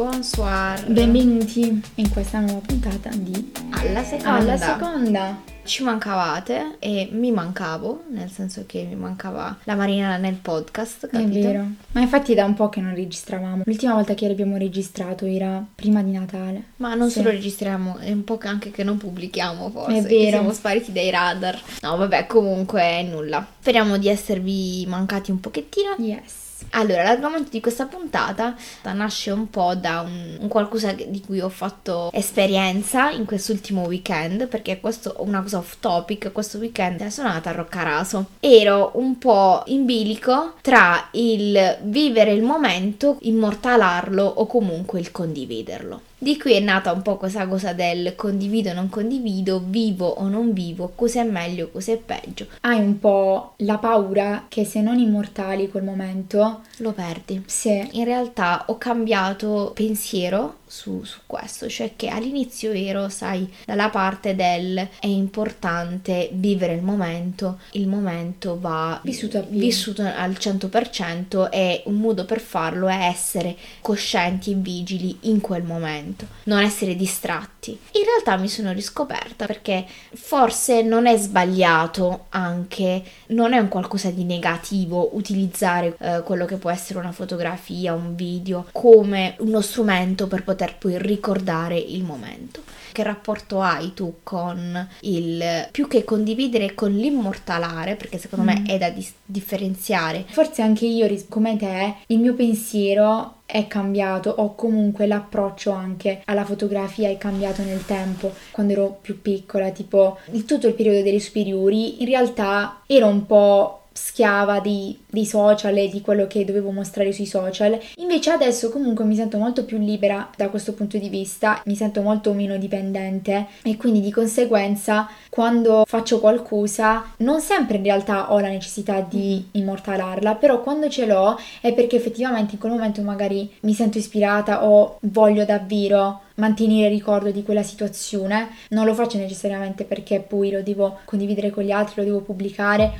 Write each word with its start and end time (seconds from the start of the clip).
Bonsoir. 0.00 0.84
Benvenuti 0.92 1.80
in 1.94 2.10
questa 2.10 2.38
nuova 2.40 2.60
puntata 2.60 3.08
di 3.14 3.50
Alla 3.70 4.04
seconda. 4.04 4.34
Alla 4.34 4.56
seconda. 4.58 5.42
Ci 5.64 5.84
mancavate 5.84 6.76
e 6.80 7.08
mi 7.12 7.30
mancavo, 7.32 8.04
nel 8.10 8.30
senso 8.30 8.64
che 8.66 8.82
mi 8.86 8.94
mancava 8.94 9.56
la 9.64 9.74
Marina 9.74 10.18
nel 10.18 10.34
podcast, 10.34 11.08
capito? 11.08 11.38
È 11.38 11.40
vero. 11.42 11.64
Ma 11.92 12.02
infatti 12.02 12.32
è 12.32 12.34
da 12.34 12.44
un 12.44 12.52
po' 12.52 12.68
che 12.68 12.82
non 12.82 12.94
registravamo. 12.94 13.62
L'ultima 13.64 13.94
volta 13.94 14.12
che 14.12 14.26
abbiamo 14.26 14.58
registrato 14.58 15.24
era 15.24 15.64
prima 15.74 16.02
di 16.02 16.12
Natale. 16.12 16.62
Ma 16.76 16.94
non 16.94 17.08
Sì. 17.08 17.20
solo 17.20 17.30
registriamo, 17.30 17.96
è 17.96 18.12
un 18.12 18.22
po' 18.22 18.36
che 18.36 18.48
anche 18.48 18.70
che 18.70 18.84
non 18.84 18.98
pubblichiamo 18.98 19.70
forse. 19.70 19.96
È 19.96 20.02
vero. 20.02 20.28
siamo 20.28 20.52
spariti 20.52 20.92
dai 20.92 21.08
radar. 21.08 21.58
No, 21.80 21.96
vabbè, 21.96 22.26
comunque 22.26 23.02
nulla. 23.02 23.44
Speriamo 23.60 23.96
di 23.96 24.08
esservi 24.08 24.84
mancati 24.86 25.30
un 25.30 25.40
pochettino. 25.40 25.94
Yes. 25.96 26.44
Allora, 26.70 27.02
l'argomento 27.02 27.50
di 27.50 27.60
questa 27.60 27.86
puntata 27.86 28.54
nasce 28.92 29.30
un 29.30 29.48
po' 29.50 29.74
da 29.74 30.00
un, 30.00 30.36
un 30.40 30.48
qualcosa 30.48 30.92
di 30.92 31.20
cui 31.20 31.40
ho 31.40 31.48
fatto 31.48 32.10
esperienza 32.12 33.10
in 33.10 33.24
quest'ultimo 33.24 33.82
weekend, 33.82 34.48
perché 34.48 34.80
questo 34.80 35.16
è 35.16 35.20
una 35.20 35.42
cosa 35.42 35.58
off 35.58 35.76
topic, 35.80 36.32
questo 36.32 36.58
weekend 36.58 37.06
sono 37.08 37.28
andata 37.28 37.50
a 37.50 37.54
Roccaraso. 37.54 38.26
Ero 38.40 38.92
un 38.94 39.18
po' 39.18 39.62
in 39.66 39.84
bilico 39.84 40.54
tra 40.60 41.08
il 41.12 41.78
vivere 41.82 42.32
il 42.32 42.42
momento, 42.42 43.18
immortalarlo 43.20 44.24
o 44.24 44.46
comunque 44.46 45.00
il 45.00 45.10
condividerlo. 45.10 46.05
Di 46.18 46.38
qui 46.38 46.54
è 46.54 46.60
nata 46.60 46.92
un 46.92 47.02
po' 47.02 47.18
questa 47.18 47.46
cosa 47.46 47.74
del 47.74 48.14
condivido 48.16 48.70
o 48.70 48.72
non 48.72 48.88
condivido, 48.88 49.62
vivo 49.62 50.06
o 50.06 50.28
non 50.28 50.54
vivo, 50.54 50.92
cos'è 50.94 51.24
meglio, 51.24 51.68
cos'è 51.68 51.98
peggio. 51.98 52.46
Hai 52.62 52.80
un 52.80 52.98
po' 52.98 53.52
la 53.58 53.76
paura 53.76 54.46
che 54.48 54.64
se 54.64 54.80
non 54.80 54.98
immortali 54.98 55.68
quel 55.68 55.84
momento, 55.84 56.62
Lo 56.78 56.92
perdi. 56.92 57.42
se 57.46 57.88
In 57.92 58.04
realtà 58.04 58.64
ho 58.68 58.78
cambiato 58.78 59.72
pensiero 59.74 60.60
su, 60.66 61.04
su 61.04 61.20
questo, 61.26 61.68
cioè 61.68 61.92
che 61.96 62.08
all'inizio 62.08 62.72
ero, 62.72 63.08
sai, 63.08 63.50
dalla 63.64 63.88
parte 63.88 64.34
del 64.34 64.76
è 65.00 65.06
importante 65.06 66.28
vivere 66.32 66.74
il 66.74 66.82
momento, 66.82 67.60
il 67.72 67.86
momento 67.86 68.58
va 68.58 69.00
Vissuto 69.02 69.44
vissuto 69.48 70.02
al 70.02 70.32
100% 70.32 71.50
e 71.50 71.82
un 71.86 71.96
modo 71.96 72.24
per 72.24 72.40
farlo 72.40 72.88
è 72.88 73.04
essere 73.06 73.56
coscienti 73.80 74.52
e 74.52 74.54
vigili 74.54 75.16
in 75.22 75.40
quel 75.40 75.62
momento, 75.62 76.26
non 76.44 76.60
essere 76.60 76.96
distratti. 76.96 77.55
In 77.72 78.04
realtà 78.04 78.36
mi 78.36 78.48
sono 78.48 78.72
riscoperta 78.72 79.46
perché 79.46 79.84
forse 80.14 80.82
non 80.82 81.06
è 81.06 81.16
sbagliato 81.16 82.26
anche, 82.30 83.02
non 83.28 83.52
è 83.52 83.58
un 83.58 83.68
qualcosa 83.68 84.10
di 84.10 84.24
negativo 84.24 85.10
utilizzare 85.16 85.96
eh, 85.98 86.22
quello 86.24 86.44
che 86.44 86.56
può 86.56 86.70
essere 86.70 86.98
una 86.98 87.12
fotografia, 87.12 87.94
un 87.94 88.14
video 88.14 88.66
come 88.72 89.36
uno 89.38 89.60
strumento 89.60 90.26
per 90.26 90.44
poter 90.44 90.76
poi 90.76 90.98
ricordare 90.98 91.78
il 91.78 92.02
momento. 92.02 92.62
Che 92.96 93.02
rapporto 93.02 93.60
hai 93.60 93.92
tu 93.92 94.20
con 94.22 94.88
il 95.00 95.68
più 95.70 95.86
che 95.86 96.02
condividere 96.02 96.72
con 96.72 96.92
l'immortalare? 96.92 97.94
Perché 97.94 98.16
secondo 98.16 98.46
me 98.46 98.60
Mm. 98.60 98.64
è 98.64 98.78
da 98.78 98.88
dis- 98.88 99.12
differenziare. 99.22 100.24
forse 100.28 100.62
anche 100.62 100.86
io, 100.86 101.06
come 101.28 101.58
te, 101.58 101.96
il 102.06 102.18
mio 102.20 102.32
pensiero 102.32 103.34
è 103.44 103.66
cambiato 103.66 104.30
o 104.38 104.54
comunque 104.54 105.06
l'approccio 105.06 105.72
anche 105.72 106.22
alla 106.24 106.46
fotografia 106.46 107.10
è 107.10 107.18
cambiato 107.18 107.60
nel 107.62 107.84
tempo 107.84 108.32
quando 108.50 108.72
ero 108.72 108.98
più 109.00 109.20
piccola 109.20 109.70
tipo 109.70 110.16
il 110.32 110.44
tutto 110.46 110.66
il 110.66 110.72
periodo 110.74 111.02
delle 111.02 111.20
superiori 111.20 112.00
in 112.02 112.08
realtà 112.08 112.80
ero 112.86 113.06
un 113.06 113.24
po' 113.26 113.82
schiava 113.96 114.60
di- 114.60 114.96
dei 115.10 115.26
social 115.26 115.76
e 115.76 115.88
di 115.88 116.00
quello 116.00 116.26
che 116.26 116.44
dovevo 116.44 116.70
mostrare 116.70 117.12
sui 117.12 117.26
social. 117.26 117.78
Invece 117.96 118.30
adesso 118.30 118.70
comunque 118.70 119.04
mi 119.04 119.16
sento 119.16 119.38
molto 119.38 119.64
più 119.64 119.78
libera 119.78 120.30
da 120.36 120.48
questo 120.48 120.74
punto 120.74 120.98
di 120.98 121.08
vista 121.08 121.62
mi 121.64 121.74
sento 121.74 122.02
molto 122.02 122.32
meno 122.32 122.56
dipendente 122.56 123.46
e 123.62 123.76
quindi 123.76 124.00
di 124.00 124.10
conseguenza 124.10 125.08
quando 125.28 125.84
faccio 125.86 126.20
qualcosa 126.20 127.04
non 127.18 127.40
sempre 127.40 127.76
in 127.76 127.84
realtà 127.84 128.32
ho 128.32 128.38
la 128.38 128.48
necessità 128.48 129.00
di 129.00 129.48
immortalarla 129.52 130.34
però 130.34 130.62
quando 130.62 130.88
ce 130.88 131.06
l'ho 131.06 131.38
è 131.60 131.72
perché 131.72 131.96
effettivamente 131.96 132.54
in 132.54 132.60
quel 132.60 132.72
momento 132.72 133.02
magari 133.02 133.50
mi 133.60 133.74
sento 133.74 133.98
ispirata 133.98 134.64
o 134.64 134.98
voglio 135.00 135.44
davvero 135.44 136.20
mantenere 136.36 136.88
il 136.88 136.98
ricordo 136.98 137.30
di 137.30 137.42
quella 137.42 137.62
situazione. 137.62 138.48
Non 138.70 138.84
lo 138.84 138.94
faccio 138.94 139.18
necessariamente 139.18 139.84
perché 139.84 140.20
poi 140.20 140.50
lo 140.50 140.62
devo 140.62 140.98
condividere 141.04 141.50
con 141.50 141.64
gli 141.64 141.70
altri 141.70 141.94
lo 141.96 142.04
devo 142.04 142.20
pubblicare 142.20 142.96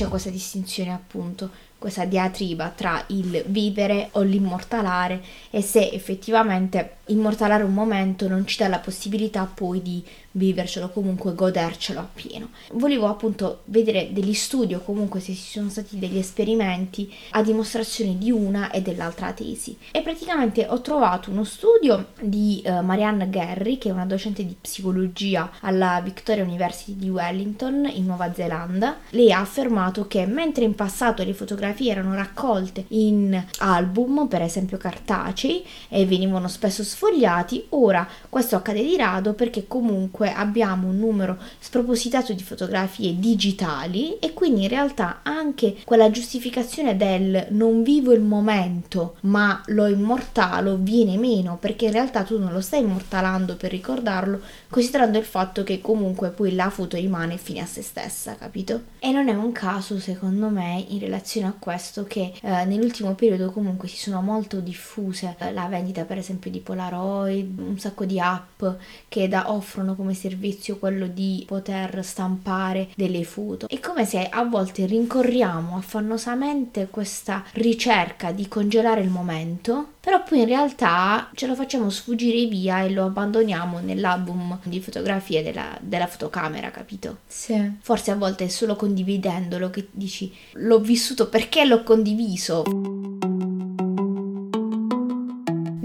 C'è 0.00 0.08
questa 0.08 0.30
distinzione 0.30 0.94
appunto, 0.94 1.50
questa 1.80 2.04
diatriba 2.04 2.72
tra 2.76 3.02
il 3.08 3.42
vivere 3.46 4.10
o 4.12 4.20
l'immortalare 4.20 5.22
e 5.48 5.62
se 5.62 5.90
effettivamente 5.90 6.98
immortalare 7.06 7.64
un 7.64 7.72
momento 7.72 8.28
non 8.28 8.46
ci 8.46 8.58
dà 8.58 8.68
la 8.68 8.78
possibilità 8.78 9.50
poi 9.52 9.82
di 9.82 10.04
vivercelo 10.32 10.90
comunque 10.90 11.34
godercelo 11.34 11.98
appieno. 11.98 12.50
Volevo 12.74 13.08
appunto 13.08 13.62
vedere 13.64 14.10
degli 14.12 14.34
studi 14.34 14.74
o 14.74 14.80
comunque 14.80 15.18
se 15.18 15.32
ci 15.34 15.58
sono 15.58 15.70
stati 15.70 15.98
degli 15.98 16.18
esperimenti 16.18 17.12
a 17.30 17.42
dimostrazione 17.42 18.16
di 18.16 18.30
una 18.30 18.70
e 18.70 18.82
dell'altra 18.82 19.32
tesi 19.32 19.76
e 19.90 20.02
praticamente 20.02 20.66
ho 20.68 20.80
trovato 20.82 21.30
uno 21.30 21.42
studio 21.42 22.08
di 22.20 22.62
eh, 22.64 22.80
Marianne 22.80 23.28
Gherry 23.28 23.78
che 23.78 23.88
è 23.88 23.92
una 23.92 24.06
docente 24.06 24.44
di 24.46 24.54
psicologia 24.60 25.50
alla 25.60 26.00
Victoria 26.04 26.44
University 26.44 26.94
di 26.96 27.08
Wellington 27.08 27.90
in 27.92 28.04
Nuova 28.04 28.32
Zelanda. 28.32 28.98
Lei 29.10 29.32
ha 29.32 29.40
affermato 29.40 30.06
che 30.06 30.26
mentre 30.26 30.64
in 30.64 30.76
passato 30.76 31.24
le 31.24 31.34
fotografie 31.34 31.69
erano 31.78 32.14
raccolte 32.14 32.84
in 32.88 33.42
album, 33.58 34.26
per 34.28 34.42
esempio 34.42 34.76
cartacei, 34.76 35.64
e 35.88 36.06
venivano 36.06 36.48
spesso 36.48 36.84
sfogliati, 36.84 37.66
ora 37.70 38.06
questo 38.28 38.56
accade 38.56 38.82
di 38.82 38.96
rado 38.96 39.34
perché 39.34 39.66
comunque 39.66 40.32
abbiamo 40.32 40.88
un 40.88 40.98
numero 40.98 41.38
spropositato 41.58 42.32
di 42.32 42.42
fotografie 42.42 43.18
digitali 43.18 44.18
e 44.18 44.32
quindi 44.32 44.62
in 44.62 44.68
realtà 44.68 45.20
anche 45.22 45.76
quella 45.84 46.10
giustificazione 46.10 46.96
del 46.96 47.46
non 47.50 47.82
vivo 47.82 48.12
il 48.12 48.20
momento 48.20 49.16
ma 49.22 49.62
lo 49.66 49.86
immortalo 49.86 50.76
viene 50.76 51.16
meno 51.16 51.56
perché 51.58 51.86
in 51.86 51.92
realtà 51.92 52.22
tu 52.22 52.38
non 52.38 52.52
lo 52.52 52.60
stai 52.60 52.80
immortalando 52.80 53.56
per 53.56 53.70
ricordarlo 53.70 54.40
considerando 54.68 55.18
il 55.18 55.24
fatto 55.24 55.62
che 55.64 55.80
comunque 55.80 56.30
poi 56.30 56.54
la 56.54 56.70
foto 56.70 56.96
rimane 56.96 57.36
fine 57.36 57.60
a 57.60 57.66
se 57.66 57.82
stessa 57.82 58.36
capito? 58.36 58.82
E 58.98 59.10
non 59.10 59.28
è 59.28 59.34
un 59.34 59.52
caso 59.52 59.98
secondo 59.98 60.48
me 60.48 60.84
in 60.88 60.98
relazione 60.98 61.46
a 61.46 61.54
questo 61.60 62.04
che 62.04 62.32
eh, 62.40 62.64
nell'ultimo 62.64 63.14
periodo 63.14 63.52
comunque 63.52 63.86
si 63.86 63.96
sono 63.96 64.20
molto 64.20 64.58
diffuse 64.58 65.36
eh, 65.38 65.52
la 65.52 65.66
vendita 65.66 66.04
per 66.04 66.18
esempio 66.18 66.50
di 66.50 66.58
Polaroid 66.58 67.58
un 67.58 67.78
sacco 67.78 68.04
di 68.04 68.18
app 68.18 68.64
che 69.08 69.28
da 69.28 69.52
offrono 69.52 69.94
come 69.94 70.14
servizio 70.14 70.78
quello 70.78 71.06
di 71.06 71.44
poter 71.46 72.04
stampare 72.04 72.88
delle 72.96 73.22
foto. 73.22 73.68
È 73.68 73.78
come 73.78 74.04
se 74.04 74.26
a 74.28 74.42
volte 74.44 74.86
rincorriamo 74.86 75.76
affannosamente 75.76 76.88
questa 76.90 77.44
ricerca 77.52 78.32
di 78.32 78.48
congelare 78.48 79.02
il 79.02 79.10
momento, 79.10 79.92
però 80.00 80.22
poi 80.22 80.40
in 80.40 80.46
realtà 80.46 81.30
ce 81.34 81.46
lo 81.46 81.54
facciamo 81.54 81.90
sfuggire 81.90 82.46
via 82.46 82.82
e 82.82 82.90
lo 82.90 83.04
abbandoniamo 83.04 83.80
nell'album 83.80 84.58
di 84.62 84.80
fotografie 84.80 85.42
della, 85.42 85.76
della 85.80 86.06
fotocamera, 86.06 86.70
capito? 86.70 87.18
sì 87.26 87.78
Forse 87.80 88.10
a 88.10 88.16
volte 88.16 88.44
è 88.44 88.48
solo 88.48 88.76
condividendolo 88.76 89.70
che 89.70 89.88
dici 89.90 90.32
l'ho 90.52 90.80
vissuto 90.80 91.28
perché 91.28 91.64
l'ho 91.64 91.82
condiviso. 91.82 92.64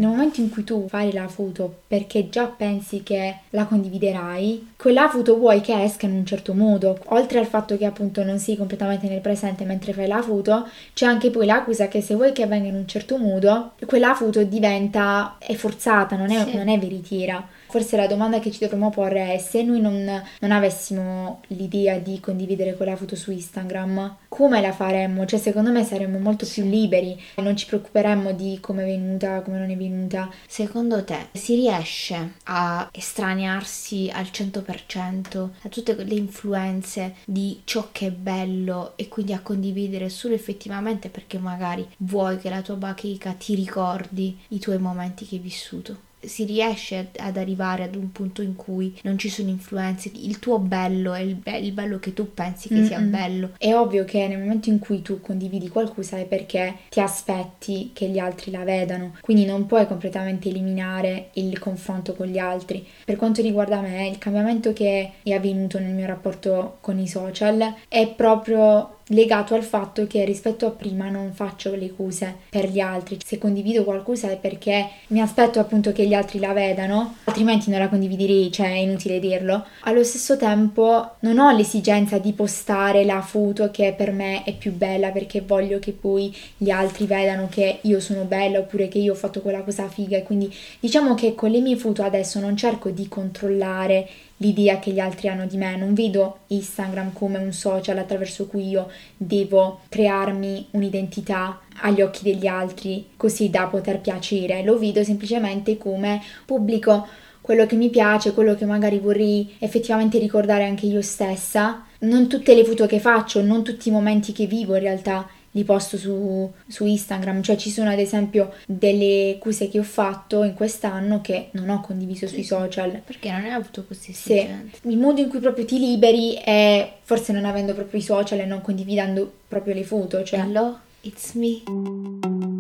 Nel 0.06 0.14
momento 0.14 0.40
in 0.40 0.52
cui 0.52 0.64
tu 0.64 0.86
fai 0.88 1.12
la 1.12 1.28
foto 1.28 1.82
perché 1.88 2.30
già 2.30 2.46
pensi 2.46 3.02
che 3.02 3.38
la 3.50 3.66
condividerai, 3.66 4.74
quella 4.78 5.10
foto 5.10 5.36
vuoi 5.36 5.62
che 5.62 5.82
esca 5.82 6.06
in 6.06 6.12
un 6.14 6.26
certo 6.28 6.54
modo. 6.54 7.00
Oltre 7.06 7.40
al 7.40 7.48
fatto 7.48 7.76
che 7.76 7.86
appunto 7.86 8.24
non 8.24 8.38
sei 8.38 8.56
completamente 8.56 9.08
nel 9.08 9.20
presente 9.22 9.64
mentre 9.66 9.94
fai 9.94 10.08
la 10.08 10.22
foto, 10.22 10.68
c'è 10.94 11.08
anche 11.08 11.32
poi 11.32 11.48
l'accusa 11.48 11.88
che 11.88 12.02
se 12.02 12.14
vuoi 12.14 12.34
che 12.34 12.44
avvenga 12.44 12.68
in 12.68 12.76
un 12.76 12.88
certo 12.88 13.18
modo, 13.18 13.72
quella 13.88 14.14
foto 14.14 14.44
diventa 14.44 15.38
è 15.40 15.56
forzata, 15.56 16.16
non 16.16 16.30
è, 16.30 16.44
Sì. 16.46 16.56
non 16.56 16.68
è 16.70 16.78
veritiera. 16.78 17.44
Forse 17.76 17.98
la 17.98 18.08
domanda 18.08 18.40
che 18.40 18.52
ci 18.52 18.60
dovremmo 18.60 18.90
porre 18.90 19.34
è 19.34 19.38
se 19.38 19.62
noi 19.62 19.82
non, 19.82 20.24
non 20.40 20.52
avessimo 20.54 21.42
l'idea 21.48 21.98
di 21.98 22.22
condividere 22.22 22.74
quella 22.74 22.96
foto 22.96 23.18
su 23.18 23.32
Instagram, 23.32 24.16
come 24.30 24.62
la 24.62 24.72
faremmo? 24.72 25.26
Cioè 25.26 25.38
secondo 25.38 25.72
me 25.72 25.84
saremmo 25.84 26.18
molto 26.18 26.46
più 26.46 26.64
liberi, 26.64 27.22
non 27.36 27.58
ci 27.58 27.66
preoccuperemmo 27.66 28.32
di 28.32 28.60
come 28.62 28.84
è 28.84 28.86
venuta, 28.86 29.42
come 29.42 29.58
non 29.58 29.70
è 29.70 29.76
venuta. 29.76 30.32
Secondo 30.48 31.04
te 31.04 31.28
si 31.34 31.56
riesce 31.56 32.36
a 32.46 32.88
estraniarsi 32.94 34.10
al 34.10 34.30
100% 34.32 35.50
da 35.62 35.70
tutte 35.70 36.02
le 36.02 36.16
influenze 36.16 37.16
di 37.26 37.60
ciò 37.66 37.90
che 37.92 38.08
è 38.08 38.12
bello 38.12 38.94
e 38.96 39.10
quindi 39.10 39.34
a 39.34 39.42
condividere 39.42 40.08
solo 40.08 40.34
effettivamente 40.34 41.10
perché 41.10 41.40
magari 41.40 41.86
vuoi 41.98 42.38
che 42.38 42.50
la 42.50 42.62
tua 42.62 42.76
bacheca 42.76 43.34
ti 43.34 43.54
ricordi 43.54 44.40
i 44.48 44.60
tuoi 44.60 44.78
momenti 44.78 45.26
che 45.26 45.36
hai 45.36 45.42
vissuto? 45.42 46.14
Si 46.28 46.46
riesce 46.46 47.10
ad 47.18 47.38
arrivare 47.38 47.84
ad 47.84 47.96
un 47.96 48.12
punto 48.12 48.42
in 48.42 48.56
cui 48.56 48.98
non 49.04 49.18
ci 49.18 49.30
sono 49.30 49.50
influenze, 49.50 50.12
il 50.14 50.40
tuo 50.40 50.60
bello 50.60 51.14
è 51.14 51.20
il, 51.22 51.36
be- 51.36 51.58
il 51.58 51.72
bello 51.72 52.00
che 52.00 52.14
tu 52.14 52.34
pensi 52.34 52.68
che 52.68 52.76
Mm-mm. 52.76 52.86
sia 52.86 53.00
bello. 53.00 53.52
È 53.58 53.74
ovvio 53.74 54.06
che 54.06 54.28
nel 54.28 54.40
momento 54.40 54.70
in 54.70 54.80
cui 54.80 55.02
tu 55.02 55.22
condividi 55.22 55.68
qualcosa 55.70 56.18
è 56.18 56.26
perché 56.26 56.76
ti 56.90 57.00
aspetti 57.00 57.92
che 57.94 58.08
gli 58.08 58.20
altri 58.20 58.52
la 58.52 58.64
vedano, 58.64 59.16
quindi 59.22 59.46
non 59.46 59.66
puoi 59.66 59.88
completamente 59.88 60.50
eliminare 60.50 61.30
il 61.34 61.58
confronto 61.60 62.14
con 62.14 62.28
gli 62.28 62.38
altri. 62.38 62.86
Per 63.04 63.16
quanto 63.16 63.42
riguarda 63.42 63.80
me, 63.82 64.08
il 64.08 64.18
cambiamento 64.18 64.74
che 64.74 65.14
è 65.24 65.34
avvenuto 65.34 65.80
nel 65.80 65.94
mio 65.94 66.06
rapporto 66.06 66.78
con 66.82 67.00
i 67.00 67.08
social 67.08 67.74
è 67.88 68.08
proprio 68.08 68.95
legato 69.10 69.54
al 69.54 69.64
fatto 69.64 70.08
che 70.08 70.26
rispetto 70.26 70.66
a 70.66 70.72
prima 70.72 71.10
non 71.10 71.32
faccio 71.34 71.76
le 71.76 71.94
cose 71.96 72.36
per 72.50 72.70
gli 72.70 72.80
altri. 72.80 73.20
Se 73.24 73.38
condivido 73.38 73.84
qualcosa 73.84 74.32
è 74.32 74.38
perché 74.38 74.88
mi 75.08 75.22
aspetto 75.22 75.60
appunto 75.60 75.92
che 75.92 76.08
gli 76.08 76.14
altri 76.14 76.40
la 76.40 76.54
vedano, 76.54 77.18
altrimenti 77.26 77.70
non 77.70 77.80
la 77.80 77.90
condividerei, 77.90 78.52
cioè 78.52 78.68
è 78.68 78.78
inutile 78.78 79.20
dirlo. 79.20 79.66
Allo 79.82 80.04
stesso 80.04 80.38
tempo 80.38 81.16
non 81.20 81.38
ho 81.38 81.52
l'esigenza 81.52 82.18
di 82.18 82.34
postare 82.34 83.04
la 83.04 83.22
foto 83.22 83.70
che 83.70 83.94
per 83.96 84.12
me 84.12 84.44
è 84.44 84.54
più 84.56 84.72
bella 84.72 85.12
perché 85.12 85.42
voglio 85.42 85.80
che 85.80 85.92
poi 85.92 86.36
gli 86.58 86.70
altri 86.70 87.06
vedano 87.06 87.48
che 87.50 87.80
io 87.82 88.00
sono 88.00 88.24
bella 88.24 88.60
oppure 88.60 88.88
che 88.88 88.98
io 88.98 89.14
ho 89.14 89.16
fatto 89.16 89.42
quella 89.42 89.62
cosa 89.62 89.88
figa 89.88 90.18
e 90.18 90.24
quindi 90.24 90.54
diciamo 90.80 91.14
che 91.14 91.36
con 91.36 91.52
le 91.52 91.60
mie 91.60 91.76
foto 91.76 92.02
adesso 92.04 92.40
non 92.40 92.58
cerco 92.58 92.90
di 92.90 93.08
controllare 93.08 94.08
l'idea 94.38 94.80
che 94.80 94.92
gli 94.92 95.00
altri 95.00 95.28
hanno 95.28 95.46
di 95.46 95.58
me, 95.58 95.76
non 95.78 95.94
vedo 95.94 96.40
Instagram 96.48 97.14
come 97.14 97.38
un 97.38 97.54
social 97.54 97.98
attraverso 97.98 98.48
cui 98.48 98.68
io 98.68 98.90
devo 99.16 99.82
crearmi 99.90 100.68
un'identità 100.72 101.62
agli 101.82 102.02
occhi 102.02 102.24
degli 102.24 102.48
altri 102.48 103.08
così 103.16 103.50
da 103.50 103.68
poter 103.68 104.00
piacere, 104.00 104.64
lo 104.64 104.78
vedo 104.78 105.04
semplicemente 105.04 105.78
come 105.78 106.22
pubblico 106.46 107.08
quello 107.46 107.68
che 107.68 107.76
mi 107.76 107.92
piace, 107.92 108.34
quello 108.34 108.56
che 108.56 108.66
magari 108.66 108.98
vorrei 108.98 109.56
effettivamente 109.60 110.18
ricordare 110.18 110.64
anche 110.64 110.88
io 110.88 111.04
stessa. 111.04 111.86
Non 112.00 112.28
tutte 112.28 112.56
le 112.56 112.66
foto 112.66 112.88
che 112.88 113.00
faccio, 113.00 113.44
non 113.44 113.64
tutti 113.64 113.90
i 113.90 113.92
momenti 113.92 114.32
che 114.32 114.48
vivo 114.48 114.74
in 114.74 114.82
realtà 114.82 115.30
li 115.56 115.64
posto 115.64 115.98
su, 115.98 116.52
su, 116.68 116.86
Instagram, 116.86 117.42
cioè 117.42 117.56
ci 117.56 117.70
sono 117.70 117.90
ad 117.90 118.00
esempio 118.00 118.54
delle 118.68 119.38
cose 119.40 119.70
che 119.70 119.80
ho 119.80 119.84
fatto 119.84 120.44
in 120.44 120.54
quest'anno 120.54 121.22
che 121.22 121.50
non 121.52 121.70
ho 121.70 121.82
condiviso 121.82 122.28
sui 122.28 122.44
social. 122.44 123.02
Perché 123.06 123.32
non 123.32 123.44
hai 123.44 123.52
avuto 123.52 123.86
esigenze? 123.90 124.70
Sì, 124.82 124.90
il 124.90 124.98
modo 124.98 125.22
in 125.22 125.30
cui 125.30 125.40
proprio 125.40 125.66
ti 125.66 125.80
liberi 125.80 126.34
è 126.34 126.98
forse 127.02 127.32
non 127.32 127.46
avendo 127.46 127.74
proprio 127.74 128.00
i 128.00 128.04
social 128.04 128.40
e 128.40 128.46
non 128.46 128.62
condividendo 128.62 129.32
proprio 129.48 129.74
le 129.74 129.84
foto, 129.84 130.24
cioè... 130.24 130.40
Hello, 130.40 130.80
it's 131.02 131.34
me 131.34 132.55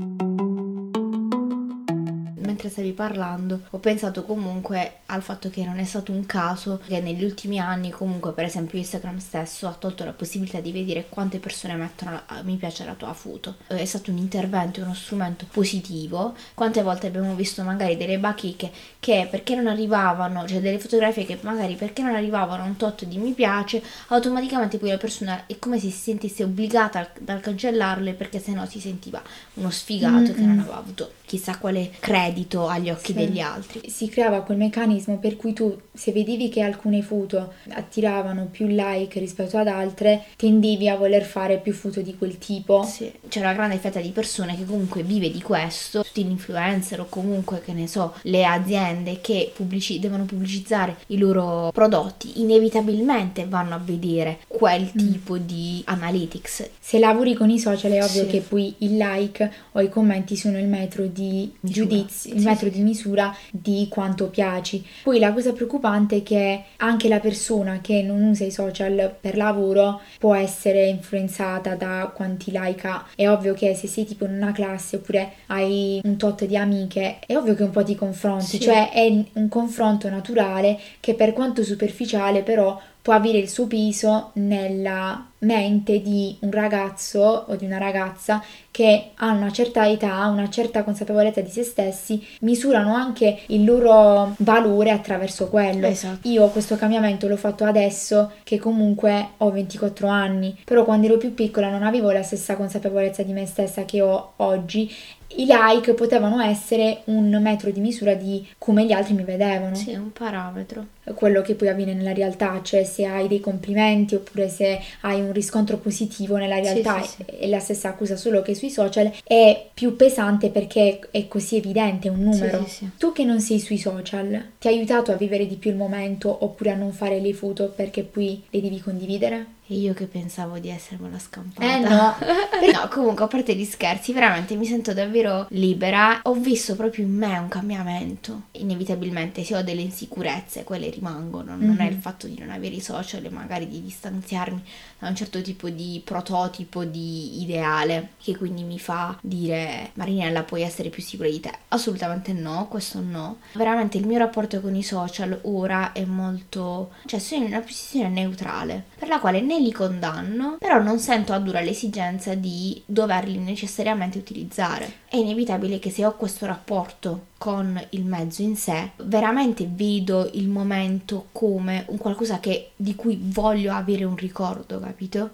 mentre 2.66 2.70
stavi 2.70 2.92
parlando 2.94 3.62
ho 3.70 3.80
pensato 3.80 4.24
comunque 4.24 5.00
al 5.08 5.22
fatto 5.22 5.50
che 5.50 5.64
non 5.64 5.78
è 5.80 5.84
stato 5.84 6.12
un 6.12 6.26
caso 6.26 6.82
che 6.86 7.00
negli 7.00 7.24
ultimi 7.24 7.60
anni 7.60 7.92
comunque 7.92 8.32
per 8.32 8.46
esempio 8.46 8.78
Instagram 8.78 9.18
stesso 9.18 9.68
ha 9.68 9.74
tolto 9.74 10.04
la 10.04 10.12
possibilità 10.12 10.60
di 10.60 10.72
vedere 10.72 11.06
quante 11.08 11.40
persone 11.40 11.76
mettono 11.76 12.22
mi 12.44 12.56
piace 12.56 12.84
alla 12.84 12.94
tua 12.94 13.14
foto. 13.14 13.56
È 13.68 13.86
stato 13.86 14.12
un 14.12 14.18
intervento, 14.18 14.82
uno 14.82 14.94
strumento 14.94 15.46
positivo. 15.52 16.36
Quante 16.54 16.82
volte 16.82 17.08
abbiamo 17.08 17.36
visto 17.36 17.64
magari 17.64 17.98
delle 17.98 18.18
bachiche 18.18 18.72
che 19.00 19.28
perché 19.30 19.56
non 19.56 19.68
arrivavano, 19.68 20.48
cioè 20.48 20.60
delle 20.60 20.80
fotografie 20.80 21.26
che 21.26 21.38
magari 21.42 21.76
perché 21.76 22.02
non 22.02 22.16
arrivavano 22.16 22.64
a 22.64 22.66
un 22.66 22.78
tot 22.78 23.06
di 23.06 23.18
mi 23.18 23.34
piace, 23.34 23.82
automaticamente 24.08 24.78
poi 24.78 24.90
la 24.90 24.98
persona 24.98 25.46
è 25.46 25.58
come 25.60 25.80
se 25.80 25.90
si 25.90 25.98
sentisse 25.98 26.44
obbligata 26.44 27.10
dal 27.20 27.40
cancellarle 27.40 28.14
perché 28.14 28.40
sennò 28.40 28.66
si 28.66 28.80
sentiva 28.80 29.22
uno 29.56 29.70
sfigato 29.70 30.18
mm-hmm. 30.18 30.34
che 30.34 30.42
non 30.42 30.60
aveva 30.60 30.78
avuto 30.78 31.12
chissà 31.26 31.58
quale 31.58 31.92
credito 32.00 32.55
agli 32.64 32.90
occhi 32.90 33.12
sì. 33.12 33.14
degli 33.14 33.40
altri. 33.40 33.90
Si 33.90 34.08
creava 34.08 34.42
quel 34.42 34.58
meccanismo 34.58 35.18
per 35.20 35.36
cui 35.36 35.54
tu, 35.54 35.78
se 35.94 36.12
vedevi 36.12 36.50
che 36.50 36.62
alcune 36.62 37.02
foto 37.02 37.54
attiravano 37.70 38.48
più 38.50 38.68
like 38.68 39.20
rispetto 39.20 39.58
ad 39.58 39.68
altre, 39.68 40.26
tendevi 40.36 40.88
a 40.90 40.96
voler 40.96 41.24
fare 41.24 41.60
più 41.60 41.74
foto 41.74 42.02
di 42.02 42.16
quel 42.18 42.38
tipo. 42.38 42.84
Sì, 42.84 43.12
c'è 43.28 43.40
una 43.40 43.54
grande 43.54 43.78
fetta 43.78 44.00
di 44.00 44.10
persone 44.10 44.56
che 44.56 44.66
comunque 44.66 45.04
vive 45.04 45.32
di 45.32 45.42
questo, 45.42 46.04
tutti 46.04 46.24
gli 46.24 46.30
influencer 46.30 47.00
o 47.00 47.08
comunque, 47.10 47.62
che 47.64 47.74
ne 47.74 47.88
so, 47.88 48.14
le 48.24 48.46
aziende 48.46 49.20
che 49.22 49.52
pubblici- 49.54 50.00
devono 50.00 50.26
pubblicizzare 50.26 50.98
i 51.08 51.18
loro 51.18 51.72
prodotti, 51.72 52.42
inevitabilmente 52.42 53.46
vanno 53.48 53.76
a 53.76 53.82
vedere 53.84 54.40
quel 54.48 54.84
mm. 54.84 55.12
tipo 55.12 55.38
di 55.38 55.82
analytics. 55.86 56.70
Se 56.80 57.00
lavori 57.00 57.34
con 57.34 57.50
i 57.50 57.60
social 57.60 57.92
è 57.92 58.04
ovvio 58.04 58.24
sì. 58.24 58.28
che 58.28 58.42
poi 58.42 58.74
il 58.80 58.98
like 58.98 59.52
o 59.74 59.82
i 59.82 59.90
commenti 59.90 60.36
sono 60.36 60.60
il 60.60 60.68
metro 60.68 61.06
di 61.06 61.52
giudizio, 61.60 62.35
il 62.36 62.42
sì, 62.42 62.48
metro 62.48 62.68
sì. 62.68 62.76
di 62.76 62.82
misura 62.82 63.36
di 63.52 63.88
quanto 63.90 64.28
piaci. 64.28 64.86
Poi 65.04 65.20
la 65.20 65.34
cosa 65.34 65.54
preoccupante 65.54 66.18
è 66.18 66.24
che 66.24 66.64
anche 66.78 67.08
la 67.08 67.20
persona 67.20 67.80
che 67.82 68.02
non 68.02 68.22
usa 68.22 68.46
i 68.46 68.52
social 68.52 69.16
per 69.20 69.36
lavoro 69.38 70.02
può 70.20 70.36
essere 70.36 70.88
influenzata 70.88 71.76
da 71.76 72.12
quanti 72.14 72.52
like 72.54 72.88
ha. 72.88 73.06
È 73.16 73.28
ovvio 73.28 73.54
che 73.54 73.74
se 73.76 73.88
sei 73.88 74.06
tipo 74.06 74.26
in 74.26 74.34
una 74.34 74.52
classe 74.52 74.98
oppure 74.98 75.32
hai 75.48 76.00
un 76.04 76.18
tot 76.18 76.46
di 76.46 76.58
amiche, 76.58 77.20
è 77.26 77.36
ovvio 77.36 77.56
che 77.56 77.64
un 77.64 77.72
po' 77.72 77.84
ti 77.84 77.96
confronti, 77.96 78.46
sì. 78.46 78.60
cioè 78.60 78.92
è 78.92 79.06
un 79.34 79.50
confronto 79.50 80.10
naturale 80.10 80.80
che 81.00 81.14
per 81.14 81.34
quanto 81.34 81.64
superficiale 81.64 82.42
però 82.42 82.80
può 83.06 83.14
avere 83.14 83.38
il 83.38 83.50
suo 83.50 83.68
peso 83.68 84.32
nella 84.34 85.28
mente 85.40 86.02
di 86.02 86.36
un 86.40 86.50
ragazzo 86.50 87.46
o 87.48 87.56
di 87.56 87.64
una 87.64 87.78
ragazza 87.78 88.44
che 88.76 89.12
ha 89.16 89.32
una 89.32 89.54
certa 89.54 89.88
età, 89.88 90.26
una 90.26 90.50
certa 90.50 90.84
consapevolezza 90.84 91.40
di 91.40 91.50
se 91.50 91.64
stessi, 91.64 92.22
misurano 92.42 92.94
anche 92.94 93.44
il 93.46 93.64
loro 93.64 94.36
valore 94.40 94.92
attraverso 94.92 95.48
quello. 95.48 95.88
Esatto. 95.88 96.28
Io 96.28 96.50
questo 96.50 96.76
cambiamento 96.76 97.30
l'ho 97.30 97.38
fatto 97.38 97.64
adesso 97.64 98.34
che 98.44 98.60
comunque 98.60 99.30
ho 99.38 99.50
24 99.50 100.10
anni, 100.10 100.60
però 100.66 100.84
quando 100.84 101.08
ero 101.08 101.16
più 101.16 101.34
piccola 101.34 101.70
non 101.70 101.84
avevo 101.84 102.12
la 102.12 102.22
stessa 102.22 102.58
consapevolezza 102.58 103.24
di 103.24 103.32
me 103.32 103.46
stessa 103.46 103.86
che 103.86 104.02
ho 104.02 104.34
oggi 104.36 104.94
i 105.38 105.46
like 105.48 105.94
potevano 105.94 106.40
essere 106.42 107.02
un 107.06 107.30
metro 107.42 107.72
di 107.72 107.80
misura 107.80 108.14
di 108.14 108.48
come 108.58 108.86
gli 108.86 108.92
altri 108.92 109.14
mi 109.14 109.24
vedevano. 109.24 109.76
Sì, 109.76 109.94
un 109.94 110.12
parametro. 110.12 110.94
Quello 111.14 111.42
che 111.42 111.56
poi 111.56 111.68
avviene 111.68 111.94
nella 111.94 112.14
realtà, 112.14 112.62
cioè 112.64 112.84
se 112.84 113.06
hai 113.06 113.28
dei 113.28 113.40
complimenti 113.40 114.16
oppure 114.16 114.50
se 114.50 114.80
hai 115.02 115.22
un 115.22 115.34
riscontro 115.34 115.78
positivo 115.78 116.38
nella 116.38 116.60
realtà 116.60 117.02
sì, 117.02 117.08
sì, 117.10 117.26
sì. 117.28 117.36
è 117.44 117.48
la 117.48 117.60
stessa 117.60 117.90
accusa, 117.90 118.16
solo 118.16 118.42
che 118.42 118.56
sui 118.56 118.70
social 118.70 119.12
è 119.24 119.68
più 119.74 119.96
pesante 119.96 120.50
perché 120.50 121.00
è 121.12 121.28
così 121.28 121.58
evidente 121.58 122.10
un 122.10 122.22
numero. 122.22 122.66
Tu 122.98 123.12
che 123.12 123.24
non 123.24 123.40
sei 123.40 123.60
sui 123.60 123.78
social, 123.78 124.44
ti 124.58 124.68
ha 124.68 124.72
aiutato 124.72 125.12
a 125.12 125.16
vivere 125.16 125.46
di 125.46 125.56
più 125.56 125.70
il 125.70 125.78
momento 125.78 126.36
oppure 126.44 126.72
a 126.72 126.76
non 126.76 126.92
fare 126.92 127.20
le 127.20 127.34
foto 127.34 127.72
perché 127.76 128.04
poi 128.04 128.42
le 128.50 128.62
devi 128.62 128.80
condividere? 128.80 129.54
E 129.68 129.76
io 129.76 129.94
che 129.94 130.06
pensavo 130.06 130.60
di 130.60 130.70
essermela 130.70 131.18
scampata. 131.18 131.66
Eh 131.66 131.80
no. 131.80 132.16
no, 132.72 132.88
comunque, 132.90 133.26
a 133.26 133.28
parte 133.28 133.56
gli 133.56 133.66
scherzi, 133.66 134.14
veramente 134.14 134.56
mi 134.56 134.66
sento 134.66 134.94
davvero 134.94 135.48
libera. 135.50 136.20
Ho 136.24 136.34
visto 136.34 136.76
proprio 136.76 137.04
in 137.04 137.16
me 137.16 137.36
un 137.40 137.48
cambiamento. 137.48 138.44
Inevitabilmente, 138.52 139.44
se 139.44 139.56
ho 139.56 139.64
delle 139.64 139.82
insicurezze, 139.82 140.64
quelle 140.64 140.92
rimangono. 140.92 141.56
Non 141.56 141.70
mm-hmm. 141.70 141.80
è 141.80 141.86
il 141.86 141.96
fatto 141.96 142.28
di 142.28 142.38
non 142.38 142.52
avere 142.52 142.76
i 142.76 142.80
social 142.80 143.26
e 143.26 143.30
magari 143.30 143.68
di 143.68 143.82
distanziarmi 143.82 144.62
da 145.00 145.08
un 145.08 145.16
certo 145.16 145.42
tipo 145.42 145.70
di 145.70 146.00
prototipo 146.06 146.84
di 146.84 147.42
ideale, 147.42 148.10
che 148.22 148.38
quindi 148.38 148.62
mi 148.62 148.78
fa 148.78 149.18
dire 149.22 149.90
Marinella 149.94 150.44
puoi 150.44 150.62
essere 150.62 150.90
più 150.90 151.02
sicura 151.02 151.30
di 151.30 151.40
te. 151.40 151.52
Assolutamente 151.70 152.34
no, 152.34 152.68
questo 152.68 153.02
no. 153.02 153.38
Veramente 153.54 153.98
il 153.98 154.06
mio 154.06 154.20
rapporto 154.20 154.62
con 154.62 154.76
i 154.76 154.84
social 154.84 155.40
ora 155.44 155.92
è 155.92 156.06
molto... 156.06 156.92
cioè 157.06 157.20
sono 157.20 157.46
in 157.46 157.48
una 157.48 157.62
posizione 157.62 158.10
neutrale, 158.10 158.84
per 158.98 159.08
la 159.08 159.20
quale 159.20 159.42
né 159.42 159.55
né 159.56 159.62
li 159.62 159.72
condanno, 159.72 160.58
però 160.60 160.82
non 160.82 161.00
sento 161.00 161.34
a 161.34 161.40
dura 161.40 161.62
l'esigenza 161.62 162.36
di 162.36 162.82
doverli 162.86 163.38
necessariamente 163.38 164.18
utilizzare. 164.18 165.04
È 165.08 165.16
inevitabile 165.16 165.80
che 165.80 165.90
se 165.90 166.06
ho 166.06 166.16
questo 166.16 166.46
rapporto 166.46 167.28
con 167.38 167.82
il 167.92 168.06
mezzo 168.06 168.42
in 168.42 168.56
sé, 168.56 168.92
veramente 169.04 169.68
vedo 169.70 170.30
il 170.34 170.48
momento 170.48 171.28
come 171.32 171.86
un 171.88 171.98
qualcosa 171.98 172.40
che, 172.40 172.72
di 172.76 172.96
cui 172.96 173.20
voglio 173.22 173.74
avere 173.74 174.04
un 174.04 174.16
ricordo, 174.16 174.80
capito? 174.80 175.34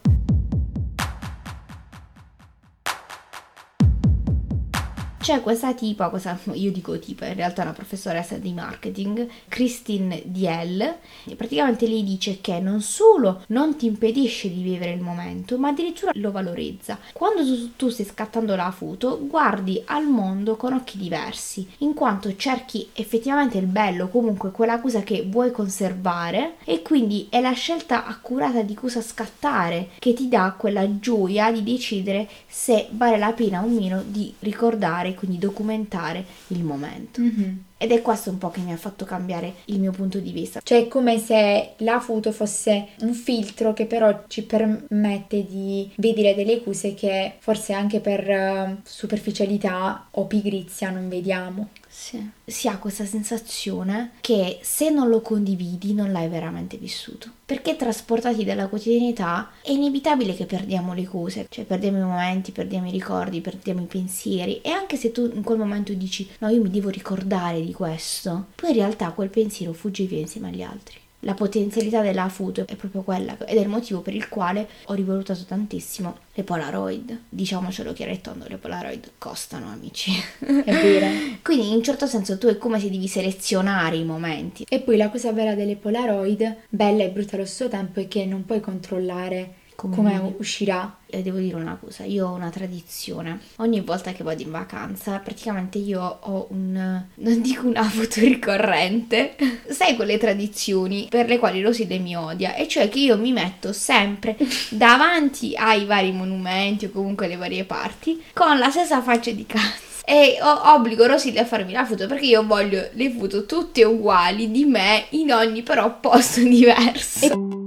C'è 5.22 5.40
questa 5.42 5.76
tipa, 5.76 6.10
questa, 6.10 6.36
io 6.54 6.72
dico 6.72 6.98
tipa, 6.98 7.28
in 7.28 7.36
realtà 7.36 7.62
è 7.62 7.66
una 7.66 7.76
professoressa 7.76 8.38
di 8.38 8.54
marketing, 8.54 9.28
Christine 9.48 10.24
Diel, 10.26 10.96
praticamente 11.38 11.86
lei 11.86 12.04
dice 12.04 12.42
che 12.42 12.60
non 12.60 12.82
solo 12.82 13.44
non 13.50 13.76
ti 13.78 13.86
impedisce 13.86 14.52
di 14.52 14.64
vivere 14.64 14.94
il 14.94 15.02
momento, 15.02 15.60
ma 15.60 15.68
addirittura 15.68 16.12
lo 16.16 16.32
valorizza. 16.32 16.98
Quando 17.14 17.44
tu, 17.44 17.76
tu 17.76 17.90
stai 17.90 18.08
scattando 18.08 18.56
la 18.56 18.72
foto, 18.72 19.20
guardi 19.28 19.80
al 19.86 20.08
mondo 20.08 20.56
con 20.56 20.74
occhi 20.74 20.98
diversi, 20.98 21.70
in 21.80 21.94
quanto 21.94 22.36
cerchi 22.36 22.90
effettivamente 22.94 23.60
il 23.60 23.68
bello, 23.68 24.08
comunque 24.08 24.50
quella 24.50 24.82
cosa 24.82 25.04
che 25.04 25.24
vuoi 25.30 25.52
conservare 25.52 26.56
e 26.66 26.82
quindi 26.82 27.28
è 27.30 27.42
la 27.42 27.54
scelta 27.54 28.08
accurata 28.08 28.64
di 28.64 28.74
cosa 28.74 29.02
scattare 29.02 29.90
che 30.00 30.14
ti 30.14 30.28
dà 30.28 30.56
quella 30.58 30.98
gioia 31.00 31.52
di 31.52 31.62
decidere 31.62 32.28
se 32.48 32.88
vale 32.90 33.20
la 33.20 33.34
pena 33.34 33.64
o 33.64 33.68
meno 33.68 34.02
di 34.04 34.34
ricordare 34.40 35.10
quindi 35.14 35.38
documentare 35.38 36.26
il 36.48 36.64
momento. 36.64 37.22
Mhm. 37.22 37.64
Ed 37.82 37.92
è 37.92 38.04
questo 38.04 38.30
un 38.30 38.38
po' 38.38 38.52
che 38.52 38.60
mi 38.60 38.72
ha 38.72 38.78
fatto 38.78 39.06
cambiare 39.06 39.56
il 39.66 39.80
mio 39.80 39.90
punto 39.90 40.20
di 40.20 40.32
vista. 40.32 40.60
Cioè 40.64 40.84
è 40.84 40.88
come 40.88 41.18
se 41.18 41.72
la 41.78 42.00
foto 42.00 42.32
fosse 42.32 42.90
un 43.00 43.16
filtro 43.16 43.74
che 43.74 43.88
però 43.88 44.26
ci 44.28 44.44
permette 44.44 45.48
di 45.48 45.90
vedere 45.96 46.36
delle 46.36 46.62
cose 46.62 46.94
che 46.94 47.38
forse 47.40 47.74
anche 47.74 48.00
per 48.00 48.30
eh, 48.30 48.78
superficialità 48.84 50.10
o 50.12 50.28
pigrizia 50.28 50.92
non 50.92 51.10
vediamo. 51.10 51.70
Sì. 51.92 52.26
Si 52.46 52.70
ha 52.70 52.78
questa 52.78 53.06
sensazione 53.06 54.12
che 54.22 54.60
se 54.62 54.90
non 54.90 55.10
lo 55.10 55.20
condividi 55.20 55.94
non 55.94 56.12
l'hai 56.14 56.30
veramente 56.30 56.78
vissuto. 56.78 57.30
Perché 57.46 57.76
trasportati 57.76 58.46
dalla 58.46 58.68
quotidianità 58.68 59.52
è 59.62 59.72
inevitabile 59.72 60.34
che 60.34 60.46
perdiamo 60.46 60.94
le 60.94 61.04
cose, 61.04 61.48
cioè 61.50 61.66
perdiamo 61.66 61.98
i 61.98 62.04
momenti, 62.04 62.54
perdiamo 62.54 62.88
i 62.88 62.92
ricordi, 62.92 63.42
perdiamo 63.42 63.82
i 63.82 63.88
pensieri 63.88 64.62
e 64.62 64.70
anche 64.70 64.96
se 64.96 65.12
tu 65.12 65.30
in 65.34 65.44
quel 65.44 65.58
momento 65.58 65.92
dici 65.94 66.30
no 66.40 66.48
io 66.48 66.62
mi 66.62 66.70
devo 66.70 66.88
ricordare 66.88 67.62
di 67.62 67.71
questo, 67.74 68.48
poi 68.56 68.70
in 68.72 68.76
realtà 68.76 69.12
quel 69.12 69.30
pensiero 69.30 69.74
fugge 69.74 70.06
via 70.06 70.20
insieme 70.20 70.50
agli 70.50 70.62
altri. 70.62 71.00
La 71.24 71.36
potenzialità 71.36 72.02
della 72.02 72.30
foto 72.30 72.66
è 72.66 72.76
proprio 72.76 73.04
quella 73.04 73.38
ed 73.46 73.58
è 73.58 73.62
il 73.62 73.68
motivo 73.68 74.02
per 74.02 74.16
il 74.16 74.28
quale 74.28 74.68
ho 74.86 74.94
rivalutato 74.94 75.44
tantissimo 75.44 76.18
le 76.34 76.44
Polaroid. 76.44 77.22
Diciamocelo 77.30 77.94
chiaro 77.94 78.12
e 78.12 78.22
tondo, 78.22 78.46
le 78.48 78.58
Polaroid 78.58 79.12
costano 79.20 79.70
amici. 79.70 80.12
È 80.40 80.72
vero. 80.72 81.08
Quindi 81.44 81.70
in 81.70 81.76
un 81.76 81.84
certo 81.84 82.08
senso 82.08 82.40
tu 82.40 82.48
è 82.48 82.58
come 82.58 82.80
se 82.80 82.90
devi 82.90 83.08
selezionare 83.08 83.98
i 83.98 84.04
momenti. 84.04 84.66
E 84.68 84.80
poi 84.80 84.98
la 84.98 85.10
cosa 85.10 85.32
bella 85.32 85.54
delle 85.54 85.76
Polaroid, 85.76 86.58
bella 86.70 87.04
e 87.04 87.10
brutta 87.10 87.36
allo 87.36 87.46
stesso 87.46 87.70
tempo, 87.70 88.00
è 88.00 88.08
che 88.08 88.26
non 88.26 88.44
puoi 88.44 88.60
controllare 88.60 89.60
Come 89.90 90.12
come, 90.18 90.36
uscirà. 90.38 90.98
E 91.14 91.22
devo 91.22 91.40
dire 91.40 91.56
una 91.56 91.78
cosa, 91.82 92.06
io 92.06 92.28
ho 92.28 92.34
una 92.34 92.50
tradizione. 92.50 93.40
Ogni 93.58 93.82
volta 93.82 94.14
che 94.14 94.24
vado 94.24 94.42
in 94.42 94.52
vacanza, 94.52 95.18
praticamente 95.18 95.78
io 95.78 96.02
ho 96.02 96.48
un... 96.52 96.72
non 97.14 97.42
dico 97.42 97.68
una 97.68 97.84
foto 97.84 98.22
ricorrente, 98.22 99.36
sai 99.70 99.96
quelle 99.96 100.18
tradizioni 100.18 101.08
per 101.10 101.28
le 101.28 101.38
quali 101.38 101.62
Rosy 101.62 101.88
mi 102.00 102.16
odia, 102.16 102.56
e 102.56 102.68
cioè 102.68 102.88
che 102.88 103.00
io 103.00 103.18
mi 103.18 103.34
metto 103.34 103.74
sempre 103.74 104.38
davanti 104.70 105.54
ai 105.56 105.86
vari 105.86 106.12
monumenti 106.12 106.86
o 106.86 106.92
comunque 106.92 107.28
le 107.28 107.36
varie 107.36 107.66
parti 107.66 108.24
con 108.34 108.58
la 108.58 108.70
stessa 108.70 109.02
faccia 109.02 109.32
di 109.32 109.46
cazzo. 109.46 109.90
E 110.06 110.38
obbligo 110.42 111.06
Rosy 111.06 111.38
a 111.38 111.46
farmi 111.46 111.74
la 111.74 111.86
foto 111.86 112.08
perché 112.08 112.26
io 112.26 112.46
voglio 112.46 112.88
le 112.94 113.12
foto 113.12 113.46
tutte 113.46 113.84
uguali 113.84 114.50
di 114.50 114.66
me 114.66 115.06
in 115.10 115.32
ogni 115.32 115.62
però 115.62 116.00
posto 116.00 116.42
diverso. 116.42 117.61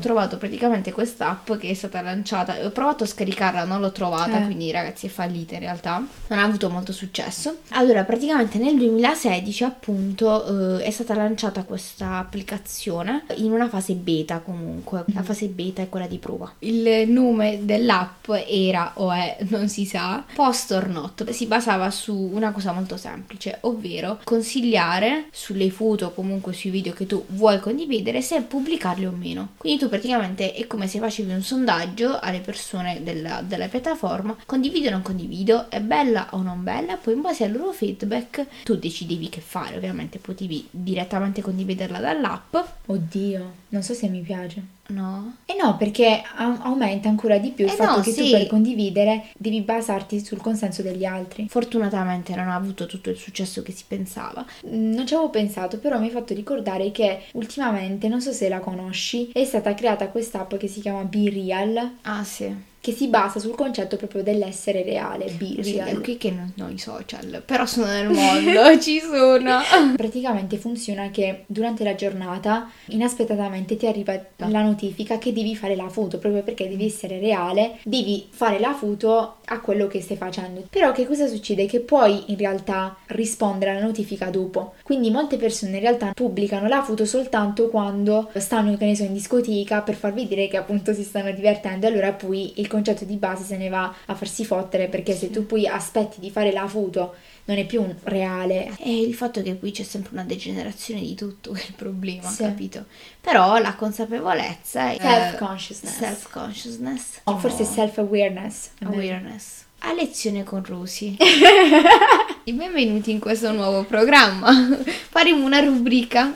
Ho 0.00 0.02
trovato 0.02 0.38
praticamente 0.38 0.92
quest'app 0.92 1.52
che 1.56 1.68
è 1.68 1.74
stata 1.74 2.00
lanciata. 2.00 2.56
Ho 2.64 2.70
provato 2.70 3.04
a 3.04 3.06
scaricarla, 3.06 3.64
non 3.64 3.82
l'ho 3.82 3.92
trovata, 3.92 4.40
Eh. 4.40 4.44
quindi 4.46 4.70
ragazzi 4.70 5.06
è 5.06 5.08
fallita 5.10 5.54
in 5.56 5.60
realtà. 5.60 6.02
Non 6.28 6.38
ha 6.38 6.42
avuto 6.42 6.70
molto 6.70 6.90
successo. 6.90 7.58
Allora, 7.72 8.04
praticamente 8.04 8.56
nel 8.56 8.76
2016, 8.78 9.62
appunto, 9.64 10.78
eh, 10.78 10.84
è 10.84 10.90
stata 10.90 11.14
lanciata 11.14 11.64
questa 11.64 12.16
applicazione 12.16 13.24
in 13.36 13.52
una 13.52 13.68
fase 13.68 13.92
beta 13.92 14.38
comunque. 14.38 15.04
La 15.12 15.22
fase 15.22 15.48
beta 15.48 15.82
è 15.82 15.90
quella 15.90 16.06
di 16.06 16.16
prova. 16.16 16.50
Il 16.60 17.06
nome 17.10 17.58
dell'app 17.66 18.30
era 18.48 18.92
o 18.94 19.12
è, 19.12 19.36
non 19.48 19.68
si 19.68 19.84
sa, 19.84 20.24
Post 20.34 20.72
or 20.72 20.88
Not. 20.88 21.28
Si 21.28 21.44
basava 21.44 21.90
su 21.90 22.16
una 22.16 22.52
cosa 22.52 22.72
molto 22.72 22.96
semplice, 22.96 23.58
ovvero 23.62 24.18
consigliare 24.24 25.26
sulle 25.30 25.70
foto 25.70 26.06
o 26.06 26.14
comunque 26.14 26.54
sui 26.54 26.70
video 26.70 26.94
che 26.94 27.06
tu 27.06 27.22
vuoi 27.28 27.60
condividere 27.60 28.22
se 28.22 28.40
pubblicarli 28.40 29.04
o 29.04 29.10
meno. 29.12 29.48
Quindi 29.58 29.78
tu 29.78 29.88
praticamente 29.90 30.54
è 30.54 30.66
come 30.66 30.86
se 30.86 30.98
facevi 30.98 31.32
un 31.32 31.42
sondaggio 31.42 32.18
alle 32.18 32.40
persone 32.40 33.02
della, 33.02 33.42
della 33.42 33.68
piattaforma, 33.68 34.34
condivido 34.46 34.88
o 34.88 34.92
non 34.92 35.02
condivido, 35.02 35.68
è 35.68 35.80
bella 35.80 36.28
o 36.30 36.40
non 36.40 36.62
bella, 36.62 36.96
poi 36.96 37.14
in 37.14 37.20
base 37.20 37.44
al 37.44 37.52
loro 37.52 37.72
feedback 37.72 38.46
tu 38.64 38.76
decidevi 38.76 39.28
che 39.28 39.42
fare, 39.42 39.76
ovviamente 39.76 40.18
potevi 40.18 40.66
direttamente 40.70 41.42
condividerla 41.42 41.98
dall'app. 41.98 42.56
Oddio, 42.86 43.52
non 43.68 43.82
so 43.82 43.92
se 43.92 44.08
mi 44.08 44.20
piace. 44.20 44.78
No? 44.90 45.36
E 45.46 45.54
no, 45.60 45.76
perché 45.76 46.22
au- 46.36 46.58
aumenta 46.62 47.08
ancora 47.08 47.38
di 47.38 47.50
più 47.50 47.64
il 47.64 47.70
Eh 47.70 47.74
fatto 47.74 47.96
no, 47.98 48.02
che 48.02 48.12
tu 48.14 48.24
sì. 48.24 48.30
per 48.30 48.46
condividere 48.46 49.26
devi 49.36 49.60
basarti 49.60 50.24
sul 50.24 50.40
consenso 50.40 50.82
degli 50.82 51.04
altri. 51.04 51.46
Fortunatamente 51.48 52.34
non 52.34 52.48
ha 52.48 52.54
avuto 52.54 52.86
tutto 52.86 53.10
il 53.10 53.16
successo 53.16 53.62
che 53.62 53.72
si 53.72 53.84
pensava. 53.86 54.44
Mm, 54.66 54.92
Non 54.92 55.06
ci 55.06 55.14
avevo 55.14 55.30
pensato, 55.30 55.78
però 55.78 55.98
mi 55.98 56.06
hai 56.06 56.10
fatto 56.12 56.34
ricordare 56.34 56.90
che 56.90 57.20
ultimamente, 57.32 58.08
non 58.08 58.20
so 58.20 58.32
se 58.32 58.48
la 58.48 58.58
conosci, 58.60 59.30
è 59.32 59.44
stata 59.44 59.74
creata 59.74 60.08
quest'app 60.08 60.54
che 60.56 60.66
si 60.66 60.80
chiama 60.80 61.04
Be 61.04 61.30
Real, 61.30 61.90
Ah 62.02 62.24
sì, 62.24 62.52
che 62.80 62.92
si 62.92 63.08
basa 63.08 63.38
sul 63.38 63.54
concetto 63.54 63.96
proprio 63.96 64.22
dell'essere 64.22 64.82
reale, 64.82 65.26
Be 65.36 65.62
sì 65.62 65.76
Real. 65.76 66.00
qui 66.00 66.16
che 66.16 66.30
non 66.30 66.52
ho 66.60 66.70
i 66.70 66.78
social, 66.78 67.42
però 67.44 67.66
sono 67.66 67.86
nel 67.86 68.08
mondo, 68.08 68.78
ci 68.80 69.00
sono. 69.00 69.58
Praticamente 69.96 70.56
funziona 70.56 71.10
che 71.10 71.44
durante 71.46 71.84
la 71.84 71.94
giornata 71.94 72.70
inaspettatamente 72.86 73.76
ti 73.76 73.86
arriva 73.86 74.18
la 74.36 74.62
notifica 74.62 75.18
che 75.18 75.32
devi 75.32 75.54
fare 75.54 75.76
la 75.76 75.88
foto, 75.90 76.18
proprio 76.18 76.42
perché 76.42 76.68
devi 76.68 76.86
essere 76.86 77.18
reale, 77.18 77.78
devi 77.84 78.28
fare 78.30 78.58
la 78.58 78.72
foto 78.72 79.36
a 79.44 79.60
quello 79.60 79.86
che 79.86 80.00
stai 80.00 80.16
facendo. 80.16 80.64
Però 80.70 80.92
che 80.92 81.06
cosa 81.06 81.26
succede? 81.26 81.66
Che 81.66 81.80
puoi 81.80 82.24
in 82.28 82.38
realtà 82.38 82.96
rispondere 83.06 83.72
alla 83.72 83.84
notifica 83.84 84.30
dopo. 84.30 84.74
Quindi 84.82 85.10
molte 85.10 85.36
persone 85.36 85.74
in 85.76 85.80
realtà 85.80 86.12
pubblicano 86.14 86.66
la 86.66 86.82
foto 86.82 87.04
soltanto 87.04 87.68
quando 87.68 88.30
stanno, 88.36 88.76
che 88.76 88.86
ne 88.86 88.96
so, 88.96 89.02
in 89.02 89.12
discoteca 89.12 89.82
per 89.82 89.96
far 89.96 90.14
vedere 90.14 90.48
che 90.48 90.56
appunto 90.56 90.94
si 90.94 91.02
stanno 91.02 91.30
divertendo. 91.32 91.86
Allora 91.86 92.12
poi 92.12 92.52
il 92.56 92.68
concetto 92.70 93.04
di 93.04 93.16
base 93.16 93.44
se 93.44 93.56
ne 93.58 93.68
va 93.68 93.92
a 94.06 94.14
farsi 94.14 94.44
fottere 94.46 94.86
perché 94.88 95.14
se 95.14 95.30
tu 95.30 95.44
poi 95.44 95.66
aspetti 95.66 96.20
di 96.20 96.30
fare 96.30 96.52
la 96.52 96.66
foto 96.66 97.14
non 97.46 97.58
è 97.58 97.66
più 97.66 97.82
un 97.82 97.94
reale. 98.04 98.70
E 98.78 99.00
il 99.00 99.14
fatto 99.14 99.42
che 99.42 99.58
qui 99.58 99.72
c'è 99.72 99.82
sempre 99.82 100.12
una 100.12 100.22
degenerazione 100.24 101.00
di 101.00 101.14
tutto 101.14 101.50
che 101.52 101.62
è 101.62 101.66
il 101.66 101.74
problema, 101.74 102.28
Sì. 102.30 102.42
capito? 102.44 102.84
Però 103.20 103.58
la 103.58 103.74
consapevolezza 103.74 104.90
è 104.92 104.96
Self-consciousness. 105.00 105.96
self-consciousness, 105.98 107.20
O 107.24 107.36
forse 107.38 107.64
self-awareness. 107.64 108.70
awareness. 108.84 109.64
A 109.80 109.92
lezione 109.94 110.44
con 110.44 110.62
Rosy. 110.64 111.16
Benvenuti 112.44 113.10
in 113.10 113.18
questo 113.18 113.50
nuovo 113.52 113.84
programma. 113.84 114.52
Faremo 115.10 115.44
una 115.44 115.60
rubrica. 115.60 116.34